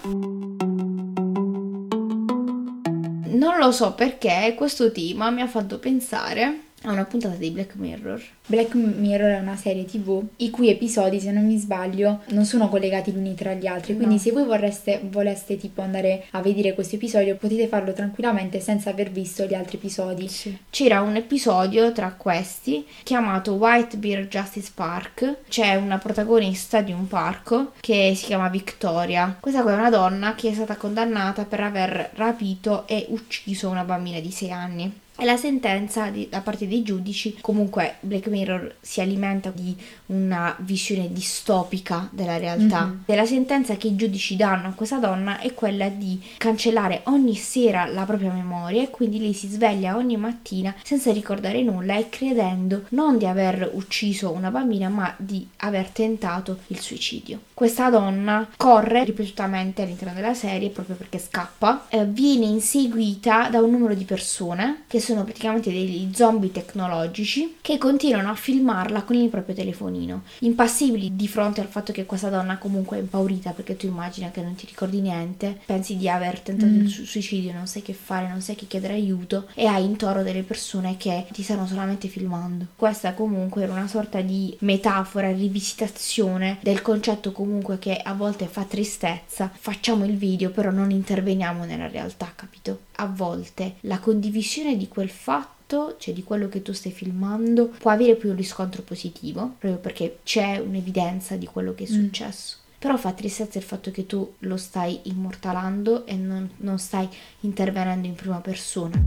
Non 3.35 3.59
lo 3.59 3.73
so 3.73 3.95
perché 3.95 4.55
questo 4.57 4.93
tema 4.93 5.31
mi 5.31 5.43
ha 5.43 5.49
fatto 5.49 5.79
pensare 5.79 6.64
a 6.85 6.93
una 6.93 7.05
puntata 7.05 7.35
di 7.37 7.51
Black 7.51 7.75
Mirror. 7.77 8.23
Black 8.47 8.75
Mirror 8.75 9.31
è 9.31 9.41
una 9.41 9.57
serie 9.57 9.85
tv 9.85 10.23
i 10.37 10.51
cui 10.51 10.69
episodi, 10.69 11.19
se 11.21 11.31
non 11.31 11.47
mi 11.47 11.57
sbaglio, 11.57 12.21
non 12.29 12.45
sono 12.45 12.69
collegati 12.69 13.11
gli 13.11 13.17
uni 13.17 13.35
tra 13.35 13.55
gli 13.55 13.67
altri. 13.67 13.97
Quindi 13.97 14.15
No. 14.15 14.21
se 14.21 14.33
voi 14.33 14.45
vorreste, 14.45 15.01
voleste 15.05 15.57
tipo 15.57 15.81
andare 15.81 16.25
a 16.31 16.43
vedere 16.43 16.75
questo 16.75 16.97
episodio, 16.97 17.37
potete 17.37 17.67
farlo 17.69 17.93
tranquillamente 17.93 18.61
senza 18.61 18.91
aver 18.91 19.11
visto 19.11 19.45
gli 19.45 19.55
altri 19.55 19.79
episodi. 19.79 20.29
C'era 20.71 21.01
un 21.01 21.17
episodio 21.17 21.93
tra 21.93 22.13
questi 22.13 22.87
chiamato 23.03 23.55
White 23.55 23.97
Bear 23.97 24.27
Justice 24.27 24.71
Park. 24.75 25.37
C'è 25.49 25.75
una 25.77 25.99
protagonista 25.99 26.83
di 26.83 26.93
un 26.93 27.07
parco 27.09 27.73
che 27.81 28.13
si 28.15 28.27
chiama 28.27 28.49
Victoria. 28.49 29.37
Questa 29.41 29.63
qua 29.63 29.73
è 29.73 29.77
una 29.77 29.91
donna 29.91 30.35
che 30.35 30.51
è 30.51 30.55
stata 30.55 30.77
condannata 30.77 31.45
per 31.45 31.61
aver 31.61 32.11
rapito 32.15 32.87
e 32.87 33.07
ucciso 33.09 33.69
una 33.71 33.85
bambina 33.85 34.21
di 34.21 34.31
6 34.31 34.51
anni. 34.53 34.93
E 35.25 35.27
la 35.27 35.39
sentenza 35.39 36.11
di- 36.11 36.29
da 36.29 36.41
parte 36.43 36.69
dei 36.69 36.83
giudici, 36.83 37.39
comunque 37.41 37.95
Black 38.01 38.27
Mirror 38.27 38.75
si 38.83 39.01
alimenta 39.01 39.49
di 39.49 39.75
una 40.09 40.55
visione 40.59 41.11
distopica 41.11 42.11
della 42.13 42.37
realtà. 42.37 42.85
Mhm. 42.85 43.03
E 43.07 43.17
la 43.17 43.25
sentenza 43.25 43.75
che 43.77 43.87
i 43.87 43.97
giudici 43.97 44.37
danno 44.37 44.69
a 44.69 44.73
questa 44.73 44.99
donna 44.99 45.39
è 45.39 45.55
quella 45.55 45.89
di 45.89 46.21
cancellare 46.37 47.01
ogni 47.05 47.37
sera 47.37 47.87
la 47.87 48.05
propria 48.05 48.33
memoria 48.33 48.83
e 48.83 48.91
quindi 48.91 49.19
lei 49.19 49.33
si 49.33 49.49
sveglia 49.49 49.97
ogni 49.97 50.19
mattina 50.19 50.75
senza 50.83 51.11
ricordare 51.11 51.63
nulla 51.63 51.97
e 51.97 52.11
credendo 52.11 52.83
non 52.91 53.17
di 53.17 53.25
aver 53.25 53.71
ucciso 53.73 54.31
una 54.31 54.51
bambina 54.51 54.91
ma 54.91 55.15
di 55.17 55.49
aver 55.61 55.89
tentato 55.89 56.59
il 56.67 56.81
suicidio. 56.81 57.41
Questa 57.55 57.89
donna 57.89 58.47
corre 58.59 59.05
ripetutamente 59.05 59.81
all'interno 59.81 60.13
della 60.13 60.35
serie 60.35 60.69
proprio 60.69 60.97
perché 60.97 61.19
scappa, 61.19 61.87
eh, 61.89 62.05
viene 62.05 62.45
inseguita 62.45 63.49
da 63.49 63.63
un 63.63 63.71
numero 63.71 63.95
di 63.95 64.05
persone 64.05 64.83
che 64.87 65.01
sono 65.01 65.13
praticamente 65.23 65.71
degli 65.71 66.11
zombie 66.13 66.51
tecnologici 66.51 67.57
che 67.61 67.79
continuano 67.79 68.31
a 68.31 68.35
filmarla 68.35 69.03
con 69.05 69.17
il 69.17 69.29
proprio 69.29 69.55
telefonino, 69.55 70.23
impassibili 70.41 71.15
di 71.15 71.29
fronte 71.29 71.61
al 71.61 71.69
fatto 71.69 71.93
che 71.93 72.05
questa 72.07 72.29
donna 72.31 72.59
comunque 72.59 72.97
è 72.97 73.01
impaurita 73.01 73.51
perché 73.53 73.77
tu 73.77 73.87
immagina 73.87 74.31
che 74.31 74.43
non 74.43 74.55
ti 74.57 74.67
ricordi 74.67 75.01
niente, 75.01 75.61
pensi 75.65 75.97
di 75.97 76.09
aver 76.09 76.41
tentato 76.41 76.63
Mm. 76.73 76.81
il 76.81 76.89
su- 76.89 77.05
suicidio, 77.05 77.53
non 77.53 77.67
sai 77.67 77.83
che 77.83 77.93
fare, 77.93 78.27
non 78.29 78.41
sai 78.41 78.55
che 78.57 78.67
chiedere 78.67 78.95
aiuto 78.95 79.47
e 79.55 79.67
hai 79.67 79.85
intorno 79.85 80.23
delle 80.23 80.43
persone 80.43 80.97
che 80.97 81.27
ti 81.31 81.43
stanno 81.43 81.67
solamente 81.67 82.09
filmando. 82.09 82.67
Questa 82.77 83.13
comunque 83.15 83.63
era 83.63 83.73
una 83.73 83.87
sorta 83.87 84.21
di 84.23 84.57
metafora, 84.61 85.31
rivisitazione 85.31 86.59
del 86.63 86.83
concetto 86.83 87.33
comunque 87.33 87.79
che 87.79 87.97
a 87.97 88.15
volte 88.15 88.47
fa 88.47 88.65
tristezza, 88.65 89.51
facciamo 89.53 90.05
il 90.05 90.17
video 90.17 90.51
però 90.51 90.71
non 90.71 90.91
interveniamo 90.91 91.65
nella 91.65 91.89
realtà, 91.89 92.33
capito? 92.35 92.81
A 92.97 93.07
volte 93.07 93.75
la 93.81 93.99
condivisione 93.99 94.77
di 94.77 94.89
quel 94.95 95.11
fatto 95.11 95.97
cioè 95.99 96.15
di 96.15 96.23
quello 96.23 96.49
che 96.49 96.63
tu 96.63 96.73
stai 96.73 96.93
filmando, 96.93 97.69
può 97.79 97.91
avere 97.91 98.15
più 98.17 98.31
un 98.31 98.37
riscontro 98.37 98.83
positivo, 98.83 99.55
proprio 99.59 99.77
perché 99.81 100.19
c'è 100.23 100.59
un'evidenza 100.59 101.37
di 101.37 101.47
quello 101.47 101.75
che 101.75 101.85
è 101.85 101.91
Mm. 101.91 102.05
successo. 102.05 102.57
Però 102.79 102.97
fa 102.99 103.13
tristezza 103.13 103.57
il 103.59 103.65
fatto 103.65 103.91
che 103.91 104.05
tu 104.07 104.35
lo 104.41 104.57
stai 104.59 105.01
immortalando 105.05 106.05
e 106.07 106.17
non, 106.17 106.49
non 106.59 106.79
stai 106.79 107.09
intervenendo 107.41 108.07
in 108.07 108.15
prima 108.15 108.41
persona. 108.41 109.03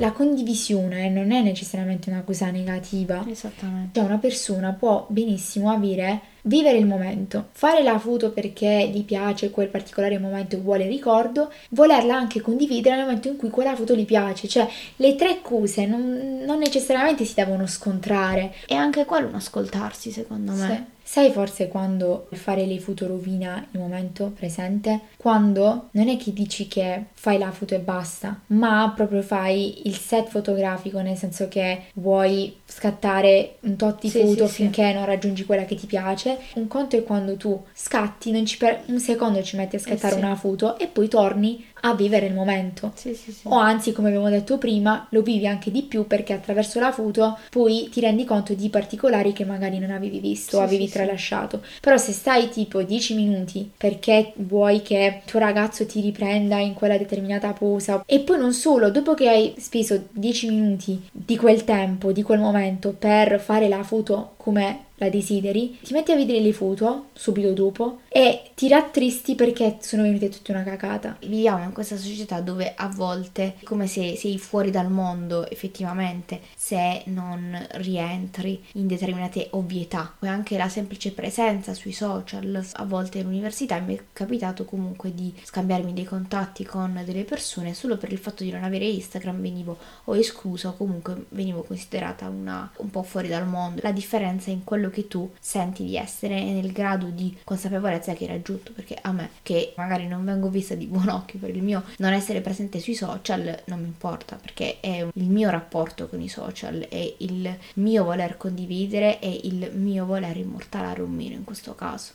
La 0.00 0.12
condivisione 0.12 1.08
non 1.08 1.32
è 1.32 1.42
necessariamente 1.42 2.08
una 2.08 2.22
cosa 2.22 2.50
negativa. 2.50 3.24
Esattamente. 3.28 3.98
Cioè 3.98 4.04
una 4.08 4.18
persona 4.18 4.72
può 4.72 5.06
benissimo 5.10 5.70
avere, 5.70 6.20
vivere 6.48 6.78
il 6.78 6.86
momento, 6.86 7.48
fare 7.52 7.82
la 7.82 7.98
foto 7.98 8.30
perché 8.32 8.88
gli 8.92 9.04
piace 9.04 9.50
quel 9.50 9.68
particolare 9.68 10.18
momento 10.18 10.56
e 10.56 10.60
vuole 10.60 10.86
ricordo, 10.86 11.52
volerla 11.70 12.16
anche 12.16 12.40
condividere 12.40 12.96
nel 12.96 13.04
momento 13.04 13.28
in 13.28 13.36
cui 13.36 13.50
quella 13.50 13.76
foto 13.76 13.94
gli 13.94 14.04
piace. 14.04 14.48
Cioè 14.48 14.66
le 14.96 15.14
tre 15.14 15.40
cose 15.42 15.86
non, 15.86 16.42
non 16.44 16.58
necessariamente 16.58 17.24
si 17.24 17.34
devono 17.34 17.66
scontrare. 17.66 18.54
E 18.66 18.74
anche 18.74 19.04
quello 19.04 19.28
un 19.28 19.34
ascoltarsi, 19.34 20.10
secondo 20.10 20.52
me. 20.52 20.58
Sai- 20.58 20.84
Sai 21.08 21.30
forse 21.30 21.68
quando 21.68 22.28
fare 22.32 22.66
le 22.66 22.78
foto 22.80 23.06
rovina 23.06 23.66
il 23.70 23.80
momento 23.80 24.30
presente? 24.38 25.00
Quando 25.16 25.88
non 25.92 26.06
è 26.10 26.18
che 26.18 26.34
dici 26.34 26.68
che 26.68 27.04
fai 27.14 27.38
la 27.38 27.50
foto 27.50 27.74
e 27.74 27.78
basta, 27.78 28.40
ma 28.48 28.92
proprio 28.94 29.22
fai 29.22 29.88
il 29.88 29.96
set 29.96 30.28
fotografico, 30.28 31.00
nel 31.00 31.16
senso 31.16 31.48
che 31.48 31.84
vuoi 31.94 32.54
scattare 32.66 33.54
un 33.60 33.76
tot 33.76 34.02
di 34.02 34.10
Sì, 34.10 34.20
foto 34.20 34.46
sì, 34.46 34.52
sì. 34.52 34.62
finché 34.62 34.92
non 34.92 35.06
raggiungi 35.06 35.46
quella 35.46 35.64
che 35.64 35.76
ti 35.76 35.86
piace. 35.86 36.37
Un 36.54 36.68
conto 36.68 36.96
è 36.96 37.02
quando 37.02 37.36
tu 37.36 37.62
scatti, 37.72 38.30
non 38.30 38.46
ci 38.46 38.56
per 38.56 38.82
un 38.86 38.98
secondo 39.00 39.42
ci 39.42 39.56
metti 39.56 39.76
a 39.76 39.78
scattare 39.78 40.14
sì. 40.14 40.20
una 40.20 40.34
foto 40.34 40.78
e 40.78 40.86
poi 40.86 41.08
torni 41.08 41.64
a 41.80 41.94
vivere 41.94 42.26
il 42.26 42.34
momento. 42.34 42.92
Sì, 42.94 43.14
sì, 43.14 43.32
sì. 43.32 43.46
O 43.46 43.56
anzi, 43.56 43.92
come 43.92 44.08
abbiamo 44.08 44.28
detto 44.28 44.58
prima, 44.58 45.06
lo 45.10 45.22
vivi 45.22 45.46
anche 45.46 45.70
di 45.70 45.82
più 45.82 46.06
perché 46.06 46.32
attraverso 46.32 46.80
la 46.80 46.92
foto 46.92 47.38
poi 47.50 47.88
ti 47.90 48.00
rendi 48.00 48.24
conto 48.24 48.54
di 48.54 48.68
particolari 48.68 49.32
che 49.32 49.44
magari 49.44 49.78
non 49.78 49.90
avevi 49.90 50.20
visto 50.20 50.58
o 50.58 50.60
avevi 50.60 50.88
tralasciato. 50.88 51.62
Però 51.80 51.96
se 51.96 52.12
stai 52.12 52.48
tipo 52.48 52.82
10 52.82 53.14
minuti 53.14 53.70
perché 53.76 54.32
vuoi 54.36 54.82
che 54.82 55.22
tuo 55.24 55.38
ragazzo 55.38 55.86
ti 55.86 56.00
riprenda 56.00 56.58
in 56.58 56.74
quella 56.74 56.98
determinata 56.98 57.52
posa 57.52 58.02
e 58.06 58.20
poi 58.20 58.38
non 58.38 58.52
solo, 58.52 58.90
dopo 58.90 59.14
che 59.14 59.28
hai 59.28 59.54
speso 59.58 60.06
10 60.10 60.48
minuti 60.48 61.00
di 61.10 61.36
quel 61.36 61.64
tempo, 61.64 62.12
di 62.12 62.22
quel 62.22 62.40
momento 62.40 62.94
per 62.98 63.40
fare 63.40 63.68
la 63.68 63.82
foto 63.82 64.34
come 64.36 64.86
la 64.98 65.08
desideri, 65.08 65.78
ti 65.82 65.92
metti 65.92 66.12
a 66.12 66.16
vedere 66.16 66.40
le 66.40 66.52
foto 66.52 67.06
subito 67.12 67.52
dopo 67.52 68.00
e 68.08 68.50
ti 68.54 68.68
rattristi 68.68 69.34
perché 69.34 69.76
sono 69.80 70.02
venute 70.02 70.28
tutte 70.28 70.50
una 70.50 70.64
cacata. 70.64 71.16
Viviamo 71.20 71.67
in 71.68 71.74
questa 71.74 71.96
società 71.96 72.40
dove 72.40 72.74
a 72.74 72.88
volte 72.88 73.56
è 73.60 73.64
come 73.64 73.86
se 73.86 74.16
sei 74.16 74.38
fuori 74.38 74.70
dal 74.70 74.90
mondo 74.90 75.48
effettivamente 75.48 76.40
se 76.56 77.02
non 77.06 77.66
rientri 77.72 78.62
in 78.72 78.86
determinate 78.86 79.48
ovvietà. 79.52 80.16
E 80.20 80.28
anche 80.28 80.56
la 80.56 80.68
semplice 80.68 81.12
presenza 81.12 81.74
sui 81.74 81.92
social. 81.92 82.66
A 82.72 82.84
volte 82.84 83.20
all'università 83.20 83.78
mi 83.78 83.96
è 83.96 84.02
capitato 84.12 84.64
comunque 84.64 85.14
di 85.14 85.32
scambiarmi 85.42 85.92
dei 85.92 86.04
contatti 86.04 86.64
con 86.64 87.02
delle 87.04 87.24
persone 87.24 87.74
solo 87.74 87.96
per 87.96 88.12
il 88.12 88.18
fatto 88.18 88.42
di 88.42 88.50
non 88.50 88.64
avere 88.64 88.86
Instagram 88.86 89.40
venivo 89.40 89.78
o 90.04 90.16
esclusa 90.16 90.68
o 90.70 90.76
comunque 90.76 91.26
venivo 91.30 91.62
considerata 91.62 92.28
una 92.28 92.70
un 92.76 92.90
po' 92.90 93.02
fuori 93.02 93.28
dal 93.28 93.46
mondo. 93.46 93.80
La 93.82 93.92
differenza 93.92 94.50
è 94.50 94.52
in 94.52 94.64
quello 94.64 94.90
che 94.90 95.06
tu 95.08 95.30
senti 95.38 95.84
di 95.84 95.96
essere 95.96 96.36
e 96.38 96.52
nel 96.52 96.72
grado 96.72 97.06
di 97.06 97.36
consapevolezza 97.44 98.14
che 98.14 98.24
hai 98.24 98.30
raggiunto, 98.30 98.72
perché 98.72 98.96
a 99.00 99.12
me 99.12 99.30
che 99.42 99.74
magari 99.76 100.06
non 100.06 100.24
vengo 100.24 100.48
vista 100.48 100.74
di 100.74 100.86
buon 100.86 101.08
occhio 101.08 101.38
per 101.38 101.50
il 101.50 101.57
mio 101.62 101.84
non 101.98 102.12
essere 102.12 102.40
presente 102.40 102.80
sui 102.80 102.94
social 102.94 103.62
non 103.66 103.80
mi 103.80 103.86
importa, 103.86 104.36
perché 104.36 104.80
è 104.80 105.06
il 105.12 105.30
mio 105.30 105.50
rapporto 105.50 106.08
con 106.08 106.20
i 106.20 106.28
social, 106.28 106.86
è 106.88 107.14
il 107.18 107.56
mio 107.74 108.04
voler 108.04 108.36
condividere 108.36 109.20
e 109.20 109.40
il 109.44 109.70
mio 109.74 110.06
voler 110.06 110.36
immortalare 110.36 111.02
un 111.02 111.10
meno 111.10 111.34
in 111.34 111.44
questo 111.44 111.74
caso. 111.74 112.14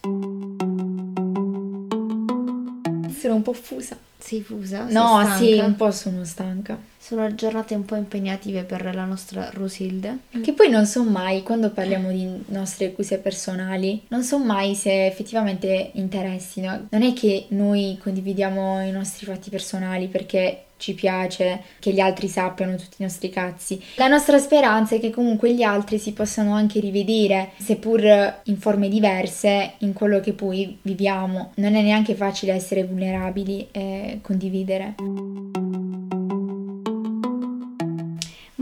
Sono 3.23 3.35
un 3.35 3.41
po' 3.41 3.53
fusa. 3.53 3.95
Sei 4.19 4.41
fusa? 4.41 4.83
Sei 4.85 4.93
No, 4.93 5.21
stanca? 5.21 5.37
sì, 5.37 5.53
un 5.59 5.75
po' 5.77 5.91
sono 5.91 6.25
stanca. 6.25 6.77
Sono 6.99 7.33
giornate 7.35 7.73
un 7.73 7.85
po' 7.85 7.95
impegnative 7.95 8.63
per 8.63 8.93
la 8.93 9.05
nostra 9.05 9.49
Rosilde. 9.53 10.17
Che 10.41 10.51
poi 10.51 10.69
non 10.69 10.85
so 10.85 11.05
mai, 11.05 11.41
quando 11.41 11.69
parliamo 11.69 12.09
di 12.11 12.27
nostre 12.47 12.91
cose 12.93 13.19
personali, 13.19 14.01
non 14.09 14.23
so 14.23 14.39
mai 14.39 14.75
se 14.75 15.05
effettivamente 15.05 15.91
interessino. 15.93 16.87
Non 16.89 17.01
è 17.01 17.13
che 17.13 17.45
noi 17.49 17.97
condividiamo 18.01 18.81
i 18.85 18.91
nostri 18.91 19.25
fatti 19.25 19.49
personali 19.49 20.07
perché 20.07 20.63
ci 20.83 20.93
piace 20.93 21.63
che 21.79 21.93
gli 21.93 22.01
altri 22.01 22.27
sappiano 22.27 22.75
tutti 22.75 22.95
i 22.99 23.03
nostri 23.03 23.29
cazzi. 23.29 23.81
La 23.95 24.07
nostra 24.07 24.37
speranza 24.37 24.95
è 24.95 24.99
che 24.99 25.11
comunque 25.11 25.53
gli 25.53 25.63
altri 25.63 25.97
si 25.97 26.11
possano 26.11 26.53
anche 26.53 26.81
rivedere, 26.81 27.51
seppur 27.57 28.01
in 28.43 28.57
forme 28.57 28.89
diverse, 28.89 29.75
in 29.77 29.93
quello 29.93 30.19
che 30.19 30.33
poi 30.33 30.77
viviamo. 30.81 31.51
Non 31.55 31.75
è 31.75 31.81
neanche 31.81 32.15
facile 32.15 32.51
essere 32.51 32.83
vulnerabili 32.83 33.69
e 33.71 34.19
condividere. 34.21 35.82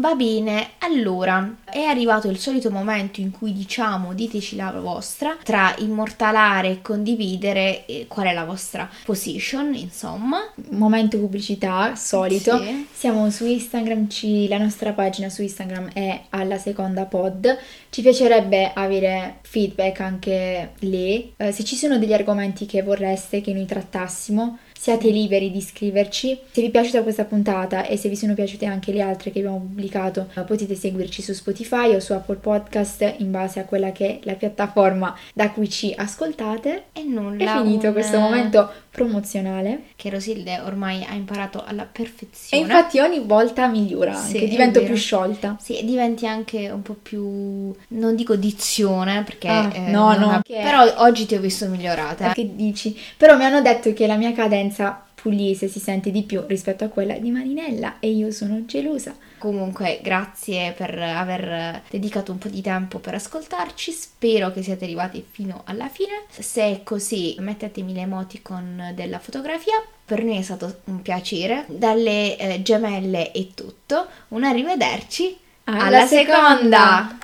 Va 0.01 0.15
bene, 0.15 0.71
allora 0.79 1.57
è 1.63 1.83
arrivato 1.83 2.27
il 2.27 2.39
solito 2.39 2.71
momento 2.71 3.21
in 3.21 3.29
cui 3.29 3.53
diciamo 3.53 4.15
diteci 4.15 4.55
la 4.55 4.71
vostra 4.71 5.37
tra 5.43 5.75
immortalare 5.77 6.69
e 6.69 6.81
condividere 6.81 7.85
eh, 7.85 8.05
qual 8.07 8.25
è 8.25 8.33
la 8.33 8.43
vostra 8.43 8.89
position, 9.05 9.75
insomma. 9.75 10.39
Momento 10.71 11.19
pubblicità, 11.19 11.93
solito. 11.95 12.57
Sì. 12.63 12.87
Siamo 12.91 13.29
su 13.29 13.45
Instagram, 13.45 14.09
ci- 14.09 14.47
la 14.47 14.57
nostra 14.57 14.91
pagina 14.93 15.29
su 15.29 15.43
Instagram 15.43 15.91
è 15.93 16.23
alla 16.29 16.57
seconda 16.57 17.05
pod. 17.05 17.55
Ci 17.91 18.01
piacerebbe 18.01 18.71
avere 18.73 19.37
feedback 19.43 19.99
anche 19.99 20.71
lì. 20.79 21.31
Eh, 21.37 21.51
se 21.51 21.63
ci 21.63 21.75
sono 21.75 21.99
degli 21.99 22.13
argomenti 22.13 22.65
che 22.65 22.81
vorreste 22.81 23.41
che 23.41 23.53
noi 23.53 23.67
trattassimo, 23.67 24.57
siate 24.81 25.11
liberi 25.11 25.51
di 25.51 25.61
scriverci. 25.61 26.39
Se 26.49 26.59
vi 26.59 26.69
è 26.69 26.71
piaciuta 26.71 27.03
questa 27.03 27.25
puntata 27.25 27.85
e 27.85 27.97
se 27.97 28.09
vi 28.09 28.15
sono 28.15 28.33
piaciute 28.33 28.65
anche 28.65 28.91
le 28.91 29.01
altre 29.01 29.29
che 29.29 29.37
abbiamo 29.37 29.59
pubblicato, 29.59 30.27
potete 30.47 30.73
seguirci 30.73 31.21
su 31.21 31.33
Spotify 31.33 31.93
o 31.93 31.99
su 31.99 32.13
Apple 32.13 32.37
Podcast 32.37 33.13
in 33.17 33.29
base 33.29 33.59
a 33.59 33.65
quella 33.65 33.91
che 33.91 34.07
è 34.07 34.19
la 34.23 34.33
piattaforma 34.33 35.15
da 35.35 35.51
cui 35.51 35.69
ci 35.69 35.93
ascoltate. 35.95 36.85
E 36.93 37.03
nulla. 37.03 37.59
È 37.59 37.61
finito 37.63 37.85
un- 37.87 37.93
questo 37.93 38.17
momento 38.17 38.71
promozionale. 38.91 39.83
che 39.95 40.09
Rosilde 40.09 40.59
ormai 40.59 41.03
ha 41.03 41.13
imparato 41.13 41.63
alla 41.63 41.83
E 41.83 41.87
perfezione. 41.91 42.63
infatti 42.63 42.99
ogni 42.99 43.19
volta 43.19 43.67
migliora 43.67 44.13
Sì, 44.13 44.33
anche, 44.35 44.47
divento 44.47 44.83
più 44.83 44.95
sciolta. 44.95 45.57
Sì, 45.59 45.77
e 45.79 45.85
diventi 45.85 46.27
anche 46.27 46.69
un 46.69 46.81
po' 46.81 46.95
più, 47.01 47.73
non 47.89 48.15
dico 48.15 48.35
dizione, 48.35 49.23
perché... 49.23 49.47
Ah, 49.47 49.69
eh, 49.73 49.91
no, 49.91 50.15
no, 50.17 50.31
ha- 50.31 50.41
Però 50.45 50.83
oggi 51.03 51.25
ti 51.25 51.35
ho 51.35 51.39
visto 51.39 51.67
migliorata. 51.67 52.33
Che 52.33 52.55
dici? 52.55 52.97
Però 53.17 53.37
mi 53.37 53.45
hanno 53.45 53.61
detto 53.61 53.93
che 53.93 54.07
la 54.07 54.15
mia 54.15 54.33
cadenza 54.33 55.05
pugliese 55.21 55.67
si 55.67 55.79
sente 55.79 56.11
di 56.11 56.23
più 56.23 56.43
rispetto 56.47 56.83
a 56.83 56.87
quella 56.87 57.17
di 57.17 57.29
Marinella 57.29 57.99
e 57.99 58.09
io 58.09 58.31
sono 58.31 58.65
gelosa. 58.65 59.15
Comunque, 59.37 59.99
grazie 60.01 60.71
per 60.71 60.97
aver 60.97 61.83
dedicato 61.89 62.31
un 62.31 62.37
po' 62.37 62.47
di 62.47 62.61
tempo 62.61 62.99
per 62.99 63.15
ascoltarci. 63.15 63.91
Spero 63.91 64.51
che 64.51 64.63
siate 64.63 64.83
arrivati 64.85 65.25
fino 65.29 65.61
alla 65.65 65.89
fine. 65.89 66.25
Se 66.29 66.63
è 66.63 66.83
così, 66.83 67.35
mettetemi 67.39 67.93
le 67.93 68.01
emoticon 68.01 68.91
della 68.95 69.19
fotografia. 69.19 69.81
Per 70.05 70.23
noi 70.23 70.37
è 70.37 70.41
stato 70.41 70.81
un 70.85 71.01
piacere. 71.01 71.65
Dalle 71.67 72.37
eh, 72.37 72.61
gemelle 72.61 73.31
è 73.31 73.47
tutto. 73.53 74.07
Un 74.29 74.43
arrivederci. 74.43 75.37
Alla 75.65 75.85
alla 75.85 76.05
seconda! 76.05 77.07
seconda. 77.07 77.17